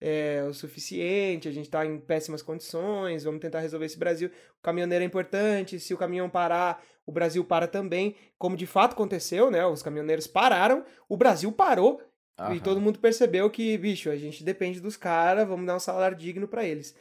[0.00, 4.30] é, o suficiente, a gente tá em péssimas condições, vamos tentar resolver esse Brasil.
[4.58, 8.92] O caminhoneiro é importante, se o caminhão parar, o Brasil para também, como de fato
[8.92, 9.64] aconteceu, né?
[9.66, 12.00] Os caminhoneiros pararam, o Brasil parou
[12.38, 12.58] e Aham.
[12.60, 16.48] todo mundo percebeu que, bicho, a gente depende dos caras, vamos dar um salário digno
[16.48, 16.90] pra eles.
[16.90, 16.94] O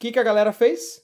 [0.00, 1.02] que, que a galera fez?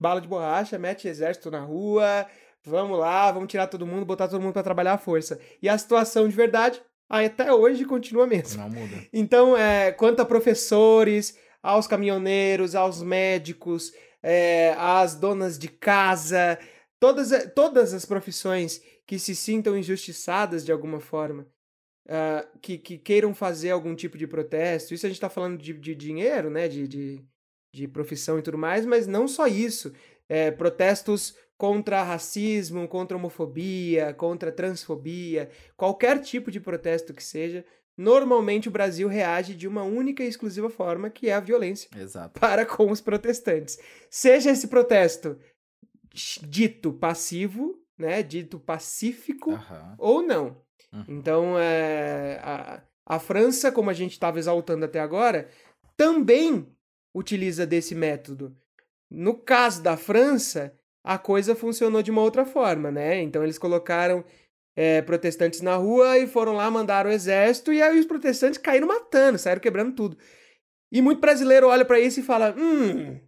[0.00, 2.26] Bala de borracha, mete exército na rua,
[2.64, 5.38] vamos lá, vamos tirar todo mundo, botar todo mundo pra trabalhar à força.
[5.60, 8.64] E a situação de verdade, até hoje, continua a mesma.
[8.64, 8.96] Não muda.
[9.12, 16.58] Então, é, quanto a professores, aos caminhoneiros, aos médicos, é, às donas de casa,
[17.04, 21.46] todas, todas as profissões que se sintam injustiçadas de alguma forma,
[22.06, 24.94] uh, que, que, queiram fazer algum tipo de protesto.
[24.94, 26.66] Isso a gente está falando de, de, dinheiro, né?
[26.66, 27.22] De, de,
[27.74, 29.92] de, profissão e tudo mais, mas não só isso.
[30.26, 37.62] É, protestos contra racismo, contra homofobia, contra transfobia, qualquer tipo de protesto que seja,
[37.94, 42.40] normalmente o Brasil reage de uma única e exclusiva forma, que é a violência Exato.
[42.40, 43.78] para com os protestantes.
[44.08, 45.38] Seja esse protesto
[46.42, 49.94] dito passivo, né, dito pacífico Aham.
[49.98, 50.62] ou não.
[50.92, 51.04] Uhum.
[51.08, 55.48] Então, é, a, a França, como a gente estava exaltando até agora,
[55.96, 56.68] também
[57.14, 58.56] utiliza desse método.
[59.10, 63.20] No caso da França, a coisa funcionou de uma outra forma, né?
[63.20, 64.24] Então eles colocaram
[64.74, 68.88] é, protestantes na rua e foram lá, mandaram o exército, e aí os protestantes caíram
[68.88, 70.16] matando, saíram quebrando tudo.
[70.90, 73.20] E muito brasileiro olha para isso e fala: hum,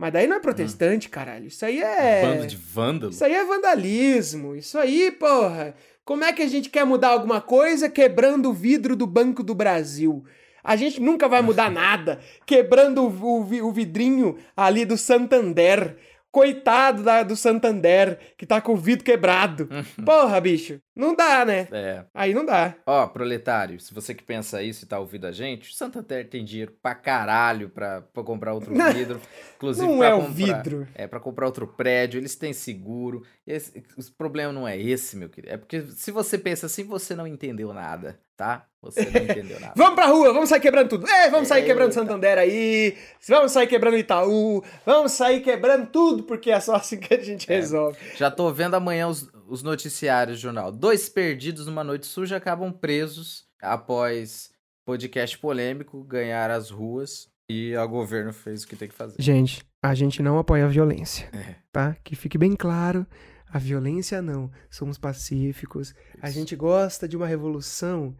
[0.00, 1.10] mas daí não é protestante, hum.
[1.10, 1.46] caralho.
[1.48, 2.22] Isso aí é.
[2.22, 3.12] Bando de vândalo.
[3.12, 4.56] Isso aí é vandalismo.
[4.56, 5.74] Isso aí, porra.
[6.06, 9.54] Como é que a gente quer mudar alguma coisa quebrando o vidro do Banco do
[9.54, 10.24] Brasil?
[10.64, 15.98] A gente nunca vai mudar nada quebrando o, o, vidrinho ali do Santander.
[16.32, 19.68] Coitado da, do Santander, que tá com o vidro quebrado.
[20.02, 20.80] Porra, bicho.
[21.00, 21.66] Não dá, né?
[21.72, 22.04] É.
[22.12, 22.74] Aí não dá.
[22.84, 26.44] Ó, proletário, se você que pensa isso e tá ouvindo a gente, o Santander tem
[26.44, 29.18] dinheiro pra caralho pra, pra comprar outro vidro.
[29.56, 30.88] Inclusive não pra é comprar, o vidro.
[30.94, 33.22] É, pra comprar outro prédio, eles têm seguro.
[33.46, 35.54] Esse, o problema não é esse, meu querido.
[35.54, 38.66] É porque se você pensa assim, você não entendeu nada, tá?
[38.82, 39.72] Você não entendeu nada.
[39.76, 41.06] vamos pra rua, vamos sair quebrando tudo.
[41.08, 42.96] Ei, vamos sair quebrando Santander aí.
[43.28, 44.62] Vamos sair quebrando Itaú.
[44.84, 47.56] Vamos sair quebrando tudo, porque é só assim que a gente é.
[47.56, 47.98] resolve.
[48.16, 50.70] Já tô vendo amanhã os, os noticiários do jornal.
[50.72, 54.50] Dois perdidos numa noite suja acabam presos após
[54.86, 59.16] podcast polêmico ganhar as ruas e o governo fez o que tem que fazer.
[59.20, 61.56] Gente, a gente não apoia a violência, É.
[61.72, 61.96] tá?
[62.04, 63.04] Que fique bem claro.
[63.52, 64.48] A violência não.
[64.70, 65.92] Somos pacíficos.
[66.22, 66.38] A Isso.
[66.38, 68.16] gente gosta de uma revolução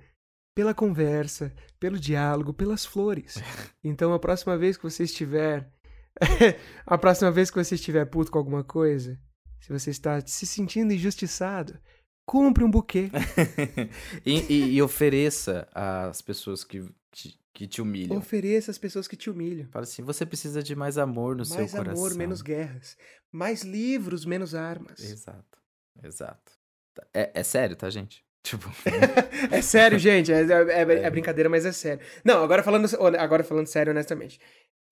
[0.57, 3.37] pela conversa, pelo diálogo, pelas flores.
[3.85, 5.71] Então, a próxima vez que você estiver.
[6.85, 9.17] a próxima vez que você estiver puto com alguma coisa,
[9.61, 11.79] se você está se sentindo injustiçado,
[12.27, 13.11] compre um buquê.
[14.25, 18.19] e, e- e ofereça às pessoas que, que, que te humilham.
[18.19, 19.69] Ofereça às pessoas que te humilham.
[19.71, 22.05] Fala assim, você precisa de mais amor no seu Mais coração.
[22.07, 22.97] amor, menos guerras.
[23.33, 25.01] Mais livros, menos armas.
[25.01, 25.59] Exato,
[26.03, 26.53] exato.
[27.15, 28.25] É, é sério, tá, gente?
[28.43, 28.71] Tipo,
[29.53, 30.33] É sério, gente.
[30.33, 32.03] É, é- é brincadeira, mas é sério.
[32.25, 32.89] Não, agora falando,
[33.19, 34.41] agora falando sério, honestamente.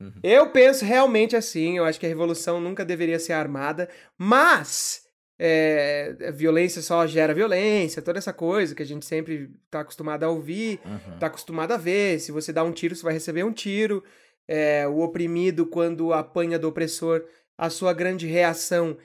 [0.00, 0.20] Uhum.
[0.22, 1.76] Eu penso realmente assim.
[1.76, 5.02] Eu acho que a revolução nunca deveria ser armada, mas
[5.38, 10.24] é, a violência só gera violência, toda essa coisa que a gente sempre tá acostumado
[10.24, 11.18] a ouvir, uhum.
[11.18, 12.18] tá acostumado a ver.
[12.18, 14.02] Se você dá um tiro, você vai receber um tiro.
[14.46, 17.24] É, o oprimido, quando apanha do opressor,
[17.56, 18.96] a sua grande reação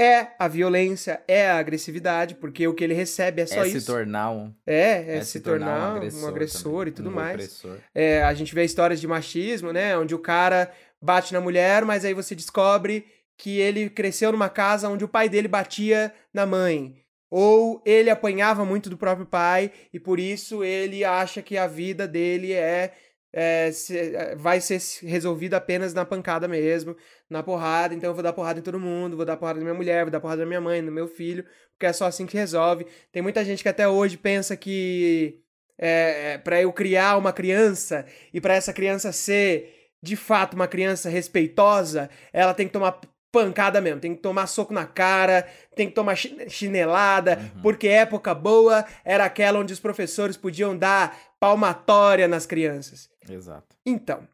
[0.00, 3.80] é a violência, é a agressividade, porque o que ele recebe é só é isso.
[3.80, 7.34] se tornar um, É, é, se, tornar, um agressor, também, e tudo um mais.
[7.34, 7.78] opressor.
[7.94, 9.96] É, a gente vê histórias de machismo, né?
[9.96, 10.70] Onde o cara
[11.00, 13.04] bate na mulher, mas aí você descobre
[13.36, 16.96] que ele cresceu numa casa onde o pai dele batia na mãe.
[17.30, 22.06] Ou ele apanhava muito do próprio pai e por isso ele acha que a vida
[22.06, 22.92] dele é,
[23.32, 26.96] é, se- é, vai ser resolvida apenas na pancada mesmo,
[27.30, 27.94] na porrada.
[27.94, 30.10] Então eu vou dar porrada em todo mundo, vou dar porrada na minha mulher, vou
[30.10, 32.86] dar porrada na minha mãe, no meu filho, porque é só assim que resolve.
[33.10, 35.38] Tem muita gente que até hoje pensa que
[35.78, 41.08] é, para eu criar uma criança e para essa criança ser de fato uma criança
[41.08, 43.00] respeitosa, ela tem que tomar
[43.32, 47.62] pancada mesmo, tem que tomar soco na cara, tem que tomar chi- chinelada, Uhum.
[47.62, 53.08] porque época boa era aquela onde os professores podiam dar palmatória nas crianças.
[53.28, 53.76] Exato.
[53.86, 54.26] Então,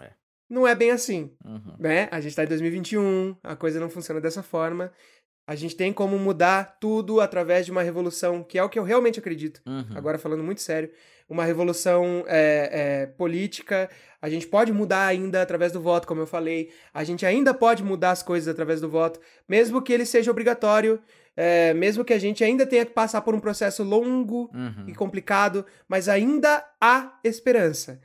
[0.00, 0.10] É.
[0.48, 1.74] não é bem assim Uhum.
[1.78, 2.08] né?
[2.10, 4.92] A gente tá em 2021, a coisa não funciona dessa forma.
[5.46, 8.82] A gente tem como mudar tudo através de uma revolução, que é o que eu
[8.82, 9.60] realmente acredito.
[9.66, 9.86] Uhum.
[9.94, 10.90] Agora falando muito sério,
[11.28, 13.90] uma revolução é, é, política.
[14.22, 16.72] A gente pode mudar ainda através do voto, como eu falei.
[16.94, 20.98] A gente ainda pode mudar as coisas através do voto, mesmo que ele seja obrigatório,
[21.36, 24.86] é, mesmo que a gente ainda tenha que passar por um processo longo Uhum.
[24.88, 28.00] e complicado, mas ainda há esperança.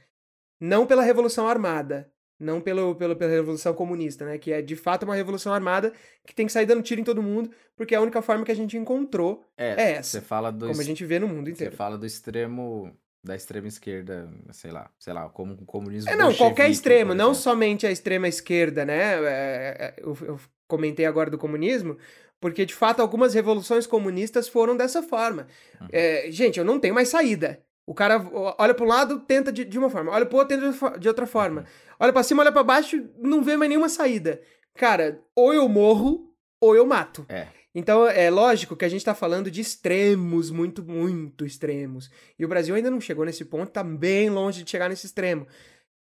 [0.60, 4.38] Não pela Revolução Armada, não pelo, pelo, pela Revolução Comunista, né?
[4.38, 5.92] Que é de fato uma revolução armada
[6.26, 8.52] que tem que sair dando tiro em todo mundo, porque é a única forma que
[8.52, 11.48] a gente encontrou, É, é essa, Você fala do como a gente vê no mundo
[11.48, 11.76] Você inteiro.
[11.76, 16.34] fala do extremo da extrema esquerda, sei lá, sei lá, como o comunismo É, não,
[16.34, 19.16] qualquer extremo, não somente a extrema esquerda, né?
[19.22, 21.98] É, é, eu, eu comentei agora do comunismo,
[22.40, 25.48] porque de fato algumas revoluções comunistas foram dessa forma.
[25.82, 25.88] Uhum.
[25.92, 27.62] É, gente, eu não tenho mais saída.
[27.90, 28.24] O cara
[28.60, 31.26] olha para um lado, tenta de, de uma forma, olha pro outro, tenta de outra
[31.26, 31.66] forma.
[32.00, 34.40] Olha pra cima, olha pra baixo, não vê mais nenhuma saída.
[34.76, 36.32] Cara, ou eu morro,
[36.62, 37.26] ou eu mato.
[37.28, 37.48] É.
[37.74, 42.12] Então é lógico que a gente está falando de extremos, muito, muito extremos.
[42.38, 45.48] E o Brasil ainda não chegou nesse ponto, está bem longe de chegar nesse extremo.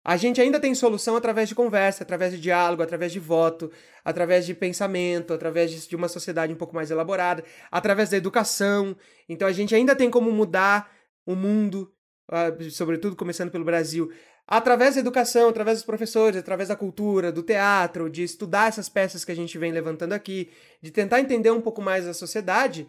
[0.05, 3.73] A gente ainda tem solução através de conversa, através de diálogo, através de voto,
[4.05, 8.97] através de pensamento, através de uma sociedade um pouco mais elaborada, através da educação.
[9.29, 11.93] Então a gente ainda tem como mudar o mundo,
[12.31, 14.11] ah, sobretudo começando pelo Brasil,
[14.47, 19.25] através da educação, através dos professores, através da cultura, do teatro, de estudar essas peças
[19.25, 20.51] que a gente vem levantando aqui,
[20.81, 22.89] de tentar entender um pouco mais a sociedade.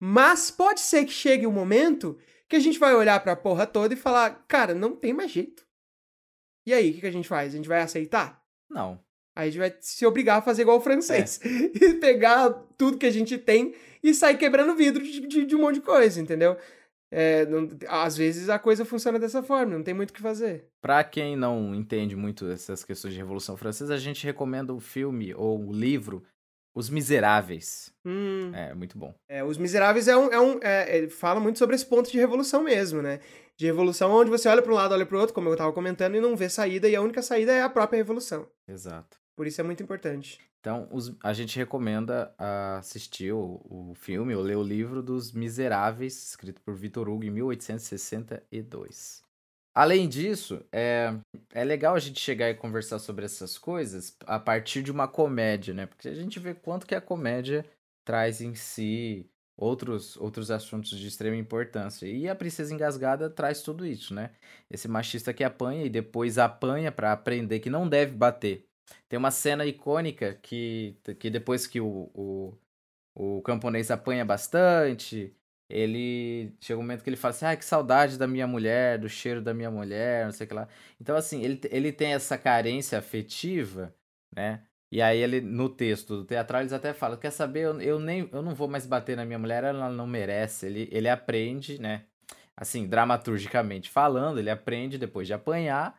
[0.00, 2.18] Mas pode ser que chegue um momento
[2.48, 5.30] que a gente vai olhar para a porra toda e falar, cara, não tem mais
[5.30, 5.64] jeito
[6.66, 7.52] e aí, o que, que a gente faz?
[7.52, 8.42] A gente vai aceitar?
[8.70, 8.98] Não.
[9.36, 11.40] Aí a gente vai se obrigar a fazer igual o francês.
[11.44, 11.48] É.
[11.84, 15.60] E pegar tudo que a gente tem e sair quebrando vidro de, de, de um
[15.60, 16.56] monte de coisa, entendeu?
[17.16, 20.66] É, não, às vezes a coisa funciona dessa forma, não tem muito o que fazer.
[20.82, 25.32] Para quem não entende muito essas questões de Revolução Francesa, a gente recomenda o filme
[25.32, 26.24] ou o livro
[26.74, 27.94] Os Miseráveis.
[28.04, 28.50] Hum.
[28.52, 29.14] É, muito bom.
[29.28, 30.32] É, Os Miseráveis é um.
[30.32, 33.20] É um é, fala muito sobre esse ponto de revolução mesmo, né?
[33.56, 35.72] de revolução onde você olha para um lado, olha para o outro, como eu estava
[35.72, 38.48] comentando, e não vê saída, e a única saída é a própria revolução.
[38.68, 39.16] Exato.
[39.36, 40.40] Por isso é muito importante.
[40.60, 42.34] Então, os, a gente recomenda
[42.78, 47.30] assistir o, o filme ou ler o livro dos Miseráveis, escrito por Victor Hugo em
[47.30, 49.22] 1862.
[49.74, 51.12] Além disso, é,
[51.52, 55.74] é legal a gente chegar e conversar sobre essas coisas a partir de uma comédia,
[55.74, 55.84] né?
[55.86, 57.66] Porque a gente vê quanto que a comédia
[58.04, 62.06] traz em si outros, outros assuntos de extrema importância.
[62.06, 64.30] E a Princesa Engasgada traz tudo isso, né?
[64.70, 68.66] Esse machista que apanha e depois apanha para aprender que não deve bater.
[69.08, 72.58] Tem uma cena icônica que, que depois que o, o,
[73.14, 75.34] o camponês apanha bastante,
[75.68, 79.08] ele chega um momento que ele fala assim: ah, que saudade da minha mulher, do
[79.08, 80.68] cheiro da minha mulher, não sei o que lá.
[81.00, 83.94] Então, assim, ele, ele tem essa carência afetiva,
[84.34, 84.62] né?
[84.92, 88.28] E aí ele, no texto do teatral, eles até falam, quer saber, eu, eu, nem,
[88.32, 90.66] eu não vou mais bater na minha mulher, ela não merece.
[90.66, 92.04] Ele, ele aprende, né?
[92.56, 95.98] Assim, dramaturgicamente falando, ele aprende depois de apanhar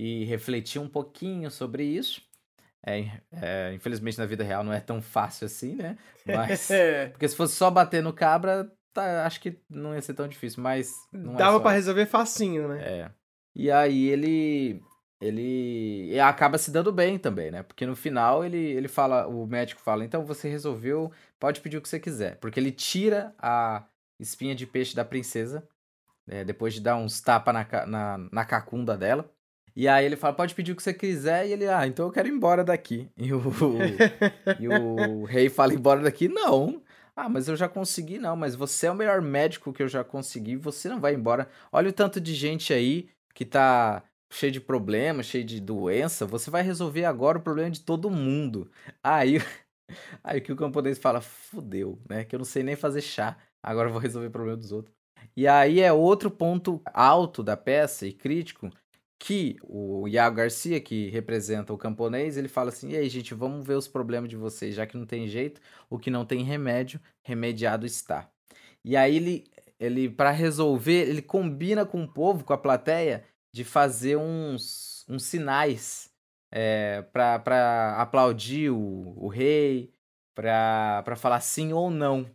[0.00, 2.22] e refletir um pouquinho sobre isso.
[2.82, 5.98] É, é, infelizmente na vida real não é tão fácil assim, né?
[6.24, 6.70] Mas.
[7.12, 10.62] porque se fosse só bater no cabra, tá, acho que não ia ser tão difícil,
[10.62, 10.94] mas.
[11.12, 12.82] É Dava é para resolver facinho, né?
[12.82, 13.10] É.
[13.54, 14.82] E aí ele
[15.20, 17.62] ele acaba se dando bem também, né?
[17.62, 21.82] Porque no final ele, ele fala, o médico fala, então você resolveu, pode pedir o
[21.82, 22.38] que você quiser.
[22.38, 23.84] Porque ele tira a
[24.18, 25.68] espinha de peixe da princesa,
[26.26, 26.42] né?
[26.42, 29.30] depois de dar uns tapas na, na, na cacunda dela.
[29.74, 32.12] E aí ele fala, pode pedir o que você quiser, e ele, ah, então eu
[32.12, 33.08] quero ir embora daqui.
[33.16, 33.40] E o,
[34.58, 36.28] e o rei fala, embora daqui?
[36.28, 36.82] Não.
[37.14, 40.02] Ah, mas eu já consegui, não, mas você é o melhor médico que eu já
[40.02, 41.48] consegui, você não vai embora.
[41.70, 44.02] Olha o tanto de gente aí que tá
[44.32, 48.70] cheio de problemas, cheio de doença, você vai resolver agora o problema de todo mundo.
[49.02, 49.38] Aí,
[50.24, 52.24] aí que o camponês fala, fudeu, né?
[52.24, 54.94] Que eu não sei nem fazer chá, agora eu vou resolver o problema dos outros.
[55.36, 58.70] E aí é outro ponto alto da peça e crítico
[59.20, 63.66] que o Iago Garcia, que representa o camponês, ele fala assim: "E aí, gente, vamos
[63.66, 65.60] ver os problemas de vocês, já que não tem jeito,
[65.90, 68.30] o que não tem remédio, remediado está".
[68.84, 69.44] E aí ele
[69.78, 75.24] ele para resolver, ele combina com o povo, com a plateia, de fazer uns, uns
[75.24, 76.10] sinais
[76.52, 79.92] é, para aplaudir o, o rei,
[80.34, 82.26] para falar sim ou não.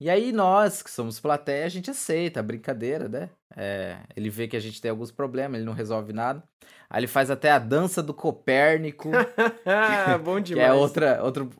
[0.00, 3.28] E aí nós, que somos plateia, a gente aceita a brincadeira, né?
[3.54, 6.42] É, ele vê que a gente tem alguns problemas, ele não resolve nada.
[6.88, 9.10] Aí ele faz até a dança do Copérnico.
[10.24, 10.66] Bom demais.
[10.66, 11.50] Que é outra, outro,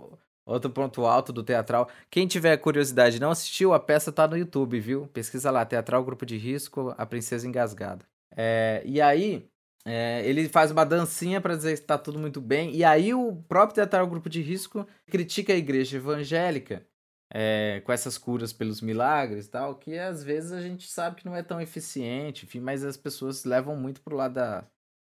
[0.46, 1.90] outro ponto alto do teatral.
[2.10, 5.06] Quem tiver curiosidade e não assistiu, a peça tá no YouTube, viu?
[5.12, 8.06] Pesquisa lá, Teatral Grupo de Risco, A Princesa Engasgada.
[8.34, 9.46] É, e aí,
[9.84, 12.74] é, ele faz uma dancinha para dizer que está tudo muito bem.
[12.74, 16.88] E aí, o próprio Teatral Grupo de Risco critica a igreja evangélica
[17.32, 21.26] é, com essas curas pelos milagres e tal, que às vezes a gente sabe que
[21.26, 24.64] não é tão eficiente, enfim, mas as pessoas levam muito pro lado da,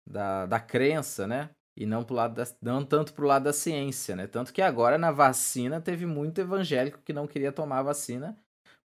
[0.08, 1.50] da, da crença, né?
[1.74, 4.26] E não, pro lado da, não tanto pro lado da ciência, né?
[4.26, 8.36] Tanto que agora na vacina teve muito evangélico que não queria tomar a vacina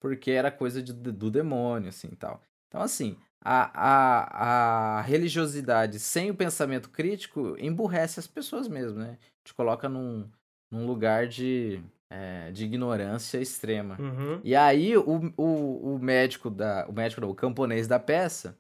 [0.02, 2.42] porque era coisa de, do demônio, assim, tal.
[2.68, 9.18] Então, assim, a, a, a religiosidade sem o pensamento crítico emburrece as pessoas mesmo, né?
[9.46, 10.30] Te coloca num,
[10.70, 11.82] num lugar de,
[12.14, 13.98] é, de ignorância extrema.
[14.00, 14.40] Uhum.
[14.44, 16.86] E aí o, o, o médico da.
[16.88, 18.58] O médico não, o camponês da peça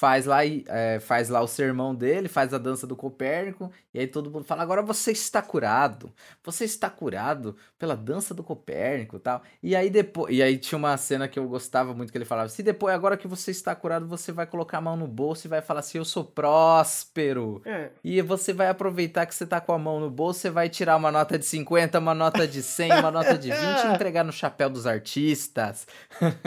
[0.00, 4.06] faz lá, é, faz lá o sermão dele, faz a dança do Copérnico, e aí
[4.06, 6.10] todo mundo fala: agora você está curado,
[6.42, 9.42] você está curado pela dança do Copérnico tal.
[9.62, 10.34] E aí depois.
[10.34, 13.14] E aí tinha uma cena que eu gostava muito que ele falava: se depois, agora
[13.14, 15.98] que você está curado, você vai colocar a mão no bolso e vai falar assim:
[15.98, 17.60] eu sou próspero.
[17.66, 17.90] É.
[18.02, 20.96] E você vai aproveitar que você está com a mão no bolso, você vai tirar
[20.96, 24.32] uma nota de 50, uma nota de 100, uma nota de 20 e entregar no
[24.32, 25.86] chapéu dos artistas.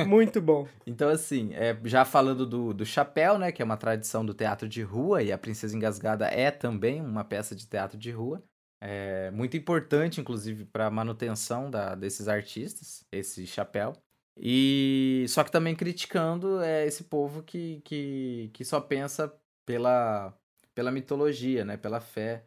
[0.07, 0.67] Muito bom.
[0.87, 4.67] então, assim, é, já falando do, do chapéu né, que é uma tradição do teatro
[4.67, 8.43] de rua, e a Princesa Engasgada é também uma peça de teatro de rua.
[8.81, 13.93] É muito importante, inclusive, para a manutenção da, desses artistas, esse chapéu.
[14.37, 19.33] E só que também criticando é, esse povo que, que, que só pensa
[19.65, 20.37] pela,
[20.73, 22.45] pela mitologia, né, pela fé,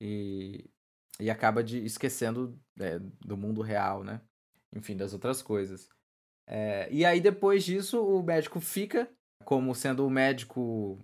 [0.00, 0.68] e,
[1.20, 4.20] e acaba de esquecendo é, do mundo real, né?
[4.74, 5.88] Enfim, das outras coisas.
[6.46, 9.08] É, e aí, depois disso, o médico fica
[9.48, 10.98] como sendo o médico.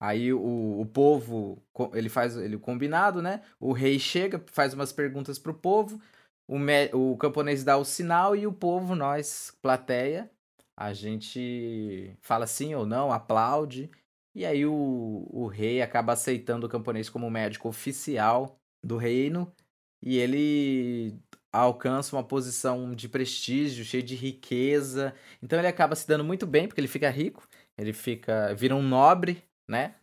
[0.00, 3.40] Aí o, o povo, ele faz ele combinado, né?
[3.60, 6.00] O rei chega, faz umas perguntas pro povo,
[6.48, 10.28] o, me, o camponês dá o sinal e o povo, nós, plateia,
[10.76, 13.88] a gente fala sim ou não, aplaude.
[14.34, 19.52] E aí o, o rei acaba aceitando o camponês como médico oficial do reino
[20.02, 21.16] e ele
[21.52, 25.14] alcança uma posição de prestígio, cheio de riqueza.
[25.40, 27.46] Então ele acaba se dando muito bem porque ele fica rico
[27.78, 29.94] ele fica, vira um nobre, né?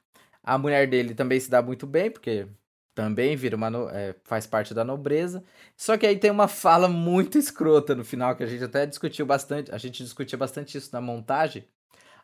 [0.43, 2.47] A mulher dele também se dá muito bem, porque
[2.93, 5.43] também vira uma é, faz parte da nobreza.
[5.77, 9.25] Só que aí tem uma fala muito escrota no final que a gente até discutiu
[9.25, 11.65] bastante, a gente discutia bastante isso na montagem.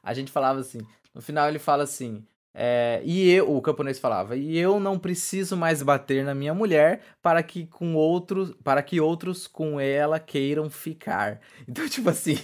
[0.04, 0.80] A gente falava assim,
[1.14, 2.26] no final ele fala assim:
[2.60, 7.02] é, e eu, o camponês falava, e eu não preciso mais bater na minha mulher
[7.22, 11.40] para que com outros, para que outros com ela queiram ficar.
[11.68, 12.40] Então, tipo assim,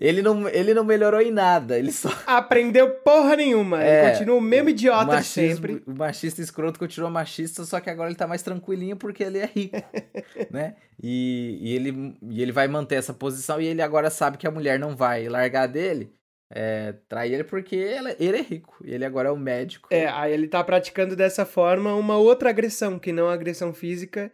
[0.00, 4.36] ele não, ele não melhorou em nada, ele só aprendeu porra nenhuma, é, ele continua
[4.38, 5.82] o mesmo idiota o machismo, sempre.
[5.86, 9.46] O machista escroto continua machista, só que agora ele tá mais tranquilinho porque ele é
[9.46, 9.76] rico,
[10.50, 10.74] né?
[11.00, 14.50] E, e, ele, e ele vai manter essa posição e ele agora sabe que a
[14.50, 16.16] mulher não vai largar dele
[16.50, 19.88] é, trair ele porque ele, ele, é rico e ele agora é o médico.
[19.90, 24.30] É, aí ele tá praticando dessa forma uma outra agressão, que não a agressão física,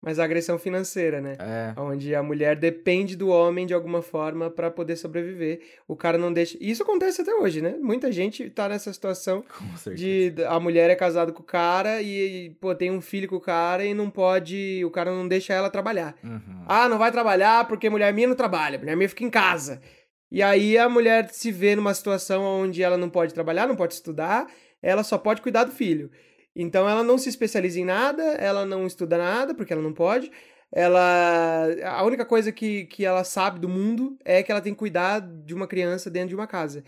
[0.00, 1.36] mas a agressão financeira, né?
[1.40, 1.80] É.
[1.80, 5.60] Onde a mulher depende do homem de alguma forma para poder sobreviver.
[5.88, 6.56] O cara não deixa.
[6.60, 7.76] Isso acontece até hoje, né?
[7.80, 9.44] Muita gente tá nessa situação
[9.96, 13.40] de a mulher é casada com o cara e, pô, tem um filho com o
[13.40, 14.84] cara e não pode.
[14.84, 16.14] O cara não deixa ela trabalhar.
[16.22, 16.64] Uhum.
[16.68, 19.80] Ah, não vai trabalhar porque mulher minha não trabalha, mulher minha fica em casa.
[20.36, 23.94] E aí a mulher se vê numa situação onde ela não pode trabalhar, não pode
[23.94, 24.46] estudar,
[24.82, 26.10] ela só pode cuidar do filho.
[26.54, 30.30] Então ela não se especializa em nada, ela não estuda nada, porque ela não pode.
[30.70, 31.68] Ela.
[31.84, 35.20] A única coisa que, que ela sabe do mundo é que ela tem que cuidar
[35.20, 36.84] de uma criança dentro de uma casa.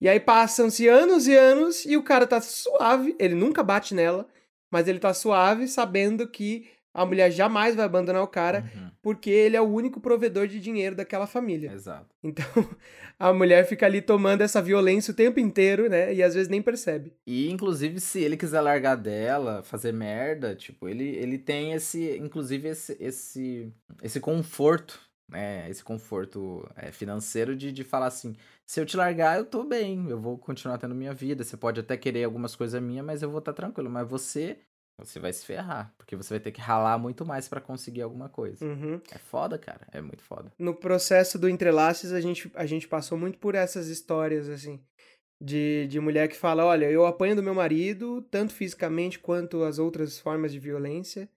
[0.00, 4.26] E aí passam-se anos e anos e o cara tá suave, ele nunca bate nela,
[4.70, 6.66] mas ele tá suave, sabendo que
[6.96, 8.90] a mulher jamais vai abandonar o cara, uhum.
[9.02, 11.70] porque ele é o único provedor de dinheiro daquela família.
[11.70, 12.08] Exato.
[12.22, 12.46] Então,
[13.20, 16.14] a mulher fica ali tomando essa violência o tempo inteiro, né?
[16.14, 17.12] E às vezes nem percebe.
[17.26, 22.68] E, inclusive, se ele quiser largar dela, fazer merda, tipo, ele, ele tem esse, inclusive,
[22.68, 23.70] esse, esse,
[24.02, 25.68] esse conforto, né?
[25.68, 28.34] Esse conforto é, financeiro de, de falar assim,
[28.64, 31.44] se eu te largar, eu tô bem, eu vou continuar tendo minha vida.
[31.44, 33.90] Você pode até querer algumas coisas minhas, mas eu vou estar tá tranquilo.
[33.90, 34.56] Mas você
[34.98, 38.28] você vai se ferrar, porque você vai ter que ralar muito mais para conseguir alguma
[38.28, 38.64] coisa.
[38.64, 39.00] Uhum.
[39.10, 40.50] É foda, cara, é muito foda.
[40.58, 44.80] No processo do Entrelaces, a gente, a gente passou muito por essas histórias, assim,
[45.40, 49.78] de, de mulher que fala, olha, eu apanho do meu marido, tanto fisicamente quanto as
[49.78, 51.28] outras formas de violência,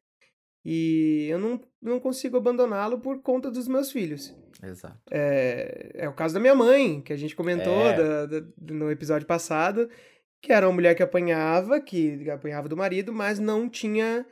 [0.63, 4.35] e eu não, não consigo abandoná-lo por conta dos meus filhos.
[4.61, 4.99] Exato.
[5.11, 7.95] É, é o caso da minha mãe, que a gente comentou é.
[7.95, 9.89] da, da, no episódio passado,
[10.41, 14.25] que era uma mulher que apanhava, que apanhava do marido, mas não tinha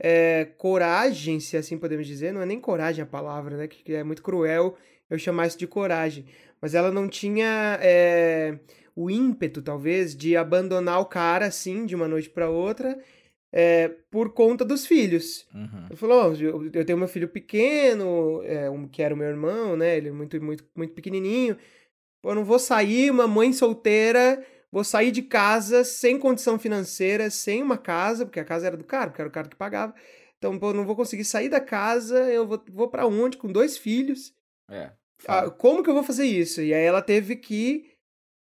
[0.00, 3.68] é, coragem, se assim podemos dizer, não é nem coragem a palavra, né?
[3.68, 4.76] Que é muito cruel
[5.08, 6.26] eu chamar isso de coragem.
[6.60, 8.58] Mas ela não tinha é,
[8.96, 12.98] o ímpeto, talvez, de abandonar o cara assim, de uma noite para outra,
[13.52, 15.46] é, por conta dos filhos.
[15.54, 15.86] Uhum.
[15.86, 19.28] Ele falou: oh, eu, eu, tenho meu filho pequeno, é, um, que era o meu
[19.28, 19.96] irmão, né?
[19.96, 21.56] Ele é muito, muito, muito pequenininho.
[22.24, 27.62] Eu não vou sair, uma mãe solteira vou sair de casa sem condição financeira, sem
[27.62, 29.94] uma casa, porque a casa era do cara, porque era o cara que pagava.
[30.38, 33.36] Então, pô, não vou conseguir sair da casa, eu vou, vou para onde?
[33.36, 34.34] Com dois filhos.
[34.68, 34.90] É.
[35.28, 36.60] Ah, como que eu vou fazer isso?
[36.62, 37.92] E aí ela teve que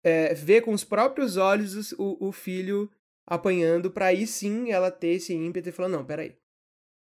[0.03, 2.91] é, ver com os próprios olhos o, o filho
[3.27, 6.35] apanhando, para aí sim ela ter esse ímpeto e falar: não, peraí.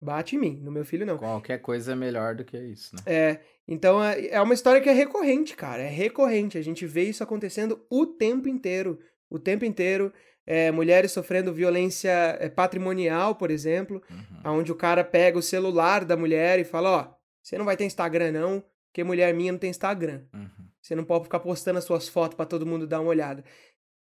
[0.03, 1.19] Bate em mim, no meu filho não.
[1.19, 3.01] Qualquer coisa é melhor do que isso, né?
[3.05, 3.39] É.
[3.67, 5.83] Então é, é uma história que é recorrente, cara.
[5.83, 6.57] É recorrente.
[6.57, 8.99] A gente vê isso acontecendo o tempo inteiro
[9.31, 10.13] o tempo inteiro.
[10.45, 12.09] É, mulheres sofrendo violência
[12.39, 14.57] é, patrimonial, por exemplo, Uhum.
[14.57, 17.85] onde o cara pega o celular da mulher e fala: Ó, você não vai ter
[17.85, 20.21] Instagram, não, porque mulher minha não tem Instagram.
[20.33, 20.49] Uhum.
[20.81, 23.43] Você não pode ficar postando as suas fotos pra todo mundo dar uma olhada.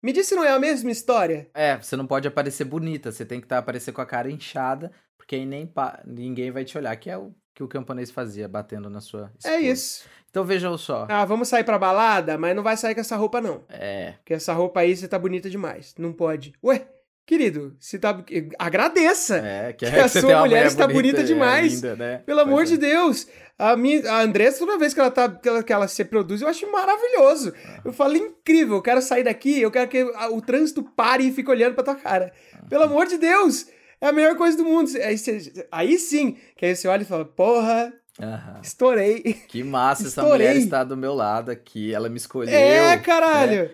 [0.03, 1.47] Me diz se não é a mesma história.
[1.53, 4.91] É, você não pode aparecer bonita, você tem que tá, aparecer com a cara inchada,
[5.15, 5.71] porque aí nem
[6.07, 9.49] ninguém vai te olhar, que é o que o camponês fazia, batendo na sua É
[9.55, 9.59] esposa.
[9.59, 10.03] isso.
[10.29, 11.05] Então vejam só.
[11.09, 13.63] Ah, vamos sair pra balada, mas não vai sair com essa roupa, não.
[13.69, 15.93] É, Porque essa roupa aí você tá bonita demais.
[15.99, 16.53] Não pode.
[16.63, 16.87] Ué,
[17.25, 18.23] querido, você tá.
[18.57, 19.37] Agradeça!
[19.37, 21.73] é, que, Que é a sua mulher mulher está bonita é, demais.
[21.73, 22.17] linda, né?
[22.25, 22.65] Pelo Pois amor é.
[22.65, 23.27] de Deus!
[23.59, 26.41] A, minha, a Andressa, toda vez que ela, tá, que, ela, que ela se produz,
[26.41, 27.53] eu acho maravilhoso.
[27.65, 27.81] Ah.
[27.85, 31.51] Eu falo, incrível, eu quero sair daqui, eu quero que o trânsito pare e fique
[31.51, 32.31] olhando pra tua cara.
[32.53, 32.65] Ah.
[32.69, 33.67] Pelo amor de Deus!
[34.01, 34.89] É a melhor coisa do mundo.
[35.03, 38.59] Aí, você- aí sim, que aí você olha e fala, porra, Aham.
[38.63, 39.21] estourei.
[39.47, 40.47] Que massa essa Estourei.
[40.47, 42.53] mulher está do meu lado aqui, ela me escolheu.
[42.53, 42.97] é, né?
[42.97, 43.69] caralho!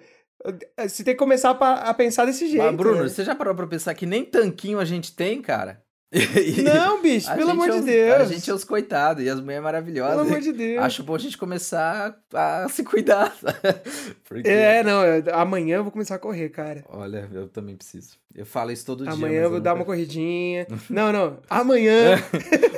[0.77, 2.63] Você tem que começar a pensar desse jeito.
[2.63, 3.09] Mas, Bruno, né?
[3.09, 5.81] você já parou pra pensar que nem tanquinho a gente tem, cara?
[6.63, 8.21] Não, bicho, pelo amor é de os- Deus.
[8.21, 10.15] A gente é os coitados e as mulheres maravilhosas.
[10.15, 10.81] Pelo amor de Deus.
[10.83, 13.35] Acho bom a gente começar a, a se cuidar.
[14.23, 16.83] Porque, É, não, eu- amanhã eu vou começar a correr, cara.
[16.87, 18.15] olha, eu também preciso.
[18.37, 19.13] Eu falo isso todo dia.
[19.13, 20.67] Amanhã eu vou dar uma corridinha.
[20.87, 21.39] Não, não.
[21.49, 22.17] Amanhã.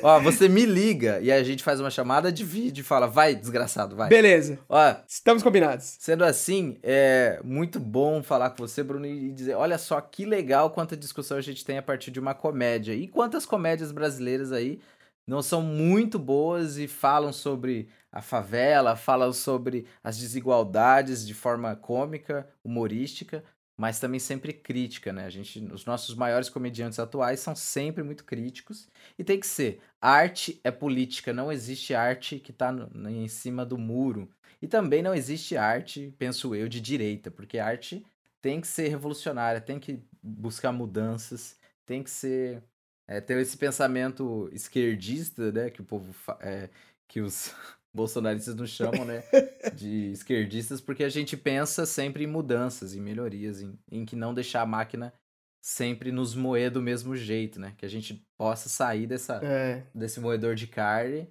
[0.01, 3.35] Ó, você me liga e a gente faz uma chamada de vídeo e fala, vai,
[3.35, 4.07] desgraçado, vai.
[4.07, 4.57] Beleza.
[4.69, 5.97] Ó, Estamos combinados.
[5.99, 10.69] Sendo assim, é muito bom falar com você, Bruno, e dizer: olha só que legal
[10.69, 12.93] quanta discussão a gente tem a partir de uma comédia.
[12.93, 14.79] E quantas comédias brasileiras aí
[15.27, 21.75] não são muito boas e falam sobre a favela, falam sobre as desigualdades de forma
[21.75, 23.43] cômica, humorística,
[23.79, 25.25] mas também sempre crítica, né?
[25.25, 29.79] A gente, os nossos maiores comediantes atuais são sempre muito críticos e tem que ser.
[30.01, 34.29] Arte é política, não existe arte que tá no- em cima do muro.
[34.61, 38.05] E também não existe arte, penso eu, de direita, porque arte
[38.41, 42.61] tem que ser revolucionária, tem que buscar mudanças, tem que ser
[43.07, 46.69] é, ter esse pensamento esquerdista, né, que o povo é,
[47.07, 47.53] que os
[47.93, 49.23] bolsonaristas nos chamam, né,
[49.75, 54.33] de esquerdistas, porque a gente pensa sempre em mudanças, em melhorias, em, em que não
[54.33, 55.13] deixar a máquina
[55.61, 59.83] sempre nos moer do mesmo jeito, né, que a gente possa sair dessa É.
[59.93, 61.27] desse moedor de carne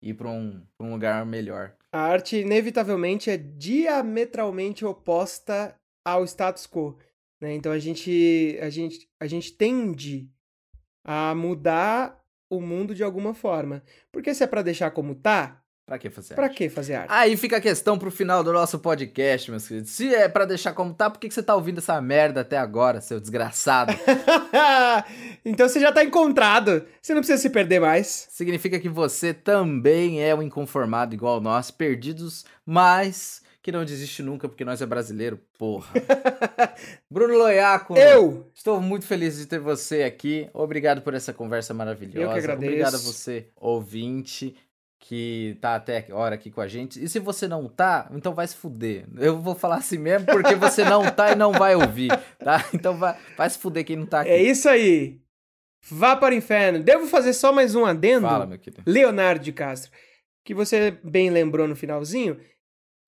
[0.00, 1.74] e ir para um, pra um lugar melhor.
[1.92, 6.96] A arte, inevitavelmente, é diametralmente oposta ao status quo.
[7.40, 7.54] Né?
[7.54, 10.30] Então a gente, a, gente, a gente tende
[11.04, 13.82] a mudar o mundo de alguma forma.
[14.12, 16.56] Porque se é pra deixar como tá, Pra que fazer pra arte?
[16.56, 17.08] que fazer arte?
[17.10, 19.90] Aí fica a questão pro final do nosso podcast, meus queridos.
[19.90, 22.56] Se é pra deixar como tá, por que, que você tá ouvindo essa merda até
[22.56, 23.92] agora, seu desgraçado?
[25.44, 26.84] então você já tá encontrado.
[27.00, 28.28] Você não precisa se perder mais.
[28.30, 34.48] Significa que você também é um inconformado igual nós, perdidos, mas que não desiste nunca
[34.48, 35.92] porque nós é brasileiro, porra.
[37.08, 37.96] Bruno Loiaco.
[37.96, 38.50] Eu!
[38.52, 40.48] Estou muito feliz de ter você aqui.
[40.52, 42.20] Obrigado por essa conversa maravilhosa.
[42.20, 42.70] Eu que agradeço.
[42.70, 44.56] Obrigado a você, ouvinte,
[45.04, 47.02] que tá até hora aqui com a gente.
[47.02, 49.04] E se você não tá, então vai se fuder.
[49.18, 52.64] Eu vou falar assim mesmo porque você não tá e não vai ouvir, tá?
[52.72, 54.30] Então vai, vai se fuder quem não tá aqui.
[54.30, 55.20] É isso aí.
[55.90, 56.82] Vá para o inferno.
[56.82, 58.28] Devo fazer só mais um adendo?
[58.28, 58.82] Fala, meu querido.
[58.86, 59.90] Leonardo de Castro,
[60.44, 62.38] que você bem lembrou no finalzinho,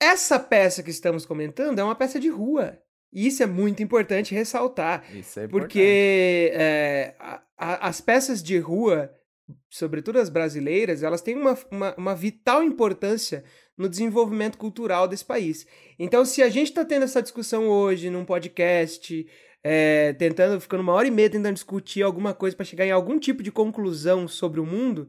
[0.03, 2.77] essa peça que estamos comentando é uma peça de rua.
[3.13, 5.61] E isso é muito importante ressaltar, Isso é importante.
[5.71, 9.15] porque é, a- a- as peças de rua,
[9.75, 13.43] sobretudo as brasileiras, elas têm uma, uma, uma vital importância
[13.77, 15.67] no desenvolvimento cultural desse país.
[15.99, 19.27] Então, se a gente está tendo essa discussão hoje num podcast,
[19.65, 23.19] é, tentando, ficando uma hora e meia tentando discutir alguma coisa para chegar em algum
[23.19, 25.09] tipo de conclusão sobre o mundo,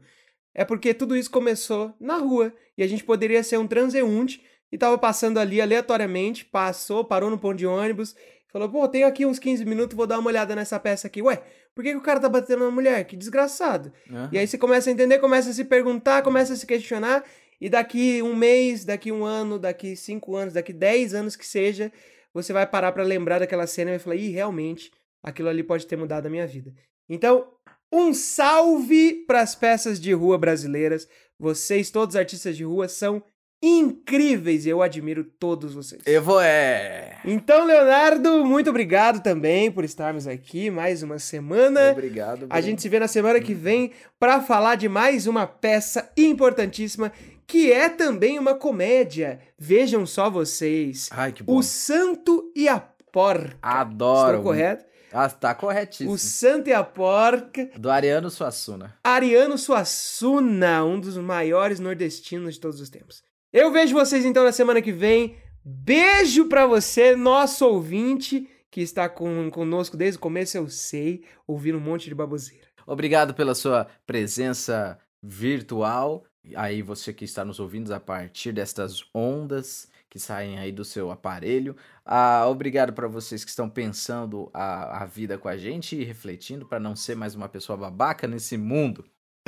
[0.52, 2.52] é porque tudo isso começou na rua.
[2.76, 7.38] E a gente poderia ser um transeunte e tava passando ali aleatoriamente, passou, parou no
[7.38, 8.16] ponto de ônibus,
[8.52, 11.22] falou: pô, tenho aqui uns 15 minutos, vou dar uma olhada nessa peça aqui.
[11.22, 11.40] Ué,
[11.76, 13.04] por que, que o cara tá batendo na mulher?
[13.04, 13.92] Que desgraçado.
[14.10, 14.30] Aham.
[14.32, 17.22] E aí você começa a entender, começa a se perguntar, começa a se questionar,
[17.60, 21.92] e daqui um mês, daqui um ano, daqui cinco anos, daqui dez anos que seja,
[22.32, 24.90] você vai parar pra lembrar daquela cena e vai falar, ih, realmente,
[25.22, 26.72] aquilo ali pode ter mudado a minha vida.
[27.10, 27.46] Então,
[27.92, 31.06] um salve pras peças de rua brasileiras.
[31.38, 33.22] Vocês, todos os artistas de rua, são
[33.62, 36.02] incríveis e eu admiro todos vocês.
[36.06, 37.18] Eu vou é.
[37.24, 41.92] Então, Leonardo, muito obrigado também por estarmos aqui mais uma semana.
[41.92, 42.44] Obrigado.
[42.44, 42.62] A Bruno.
[42.62, 47.12] gente se vê na semana que vem para falar de mais uma peça importantíssima
[47.46, 49.40] que é também uma comédia.
[49.58, 51.08] Vejam só vocês.
[51.12, 51.56] Ai, que bom.
[51.56, 52.80] O Santo e a
[53.12, 53.56] Porca.
[53.62, 54.38] Adoro.
[54.38, 54.84] Estou correto?
[55.12, 56.12] Ah, tá corretíssimo.
[56.12, 57.70] O Santo e a Porca.
[57.76, 58.96] Do Ariano Suassuna.
[59.02, 63.22] Ariano Suassuna, um dos maiores nordestinos de todos os tempos.
[63.56, 65.34] Eu vejo vocês então na semana que vem.
[65.64, 71.24] Beijo pra você, nosso ouvinte, que que está com, conosco desde o começo, eu sei,
[71.46, 72.66] ouvindo um monte de baboseira.
[72.86, 76.26] Obrigado pela sua presença virtual.
[76.54, 81.10] Aí você que está nos ouvindo a partir destas ondas que saem aí do seu
[81.10, 81.74] aparelho.
[82.04, 86.66] Ah, obrigado para vocês que estão pensando a, a vida com a gente e refletindo
[86.66, 89.02] para não ser mais uma pessoa babaca nesse mundo.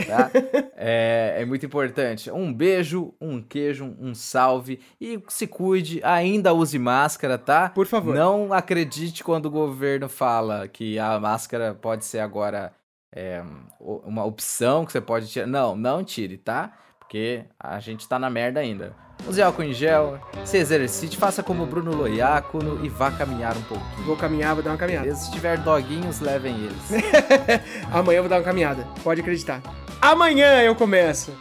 [0.07, 0.31] Tá?
[0.77, 2.31] é, é muito importante.
[2.31, 6.01] Um beijo, um queijo, um salve e se cuide.
[6.03, 7.69] Ainda use máscara, tá?
[7.71, 8.15] Por favor.
[8.15, 12.73] Não acredite quando o governo fala que a máscara pode ser agora
[13.13, 13.43] é,
[13.81, 15.47] uma opção que você pode tirar.
[15.47, 16.73] Não, não tire, tá?
[16.99, 19.08] Porque a gente tá na merda ainda.
[19.27, 23.63] Use álcool em gel, se exercite, faça como o Bruno Loiacono e vá caminhar um
[23.63, 24.07] pouquinho.
[24.07, 25.15] Vou caminhar, vou dar uma caminhada.
[25.15, 27.05] Se tiver doguinhos, levem eles.
[27.93, 29.61] Amanhã eu vou dar uma caminhada, pode acreditar.
[30.01, 31.33] Amanhã eu começo.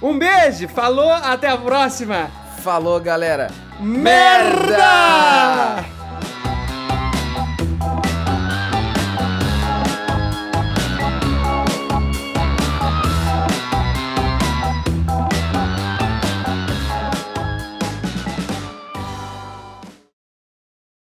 [0.00, 2.30] Um beijo, falou, até a próxima.
[2.62, 3.50] Falou, galera.
[3.80, 4.84] Merda!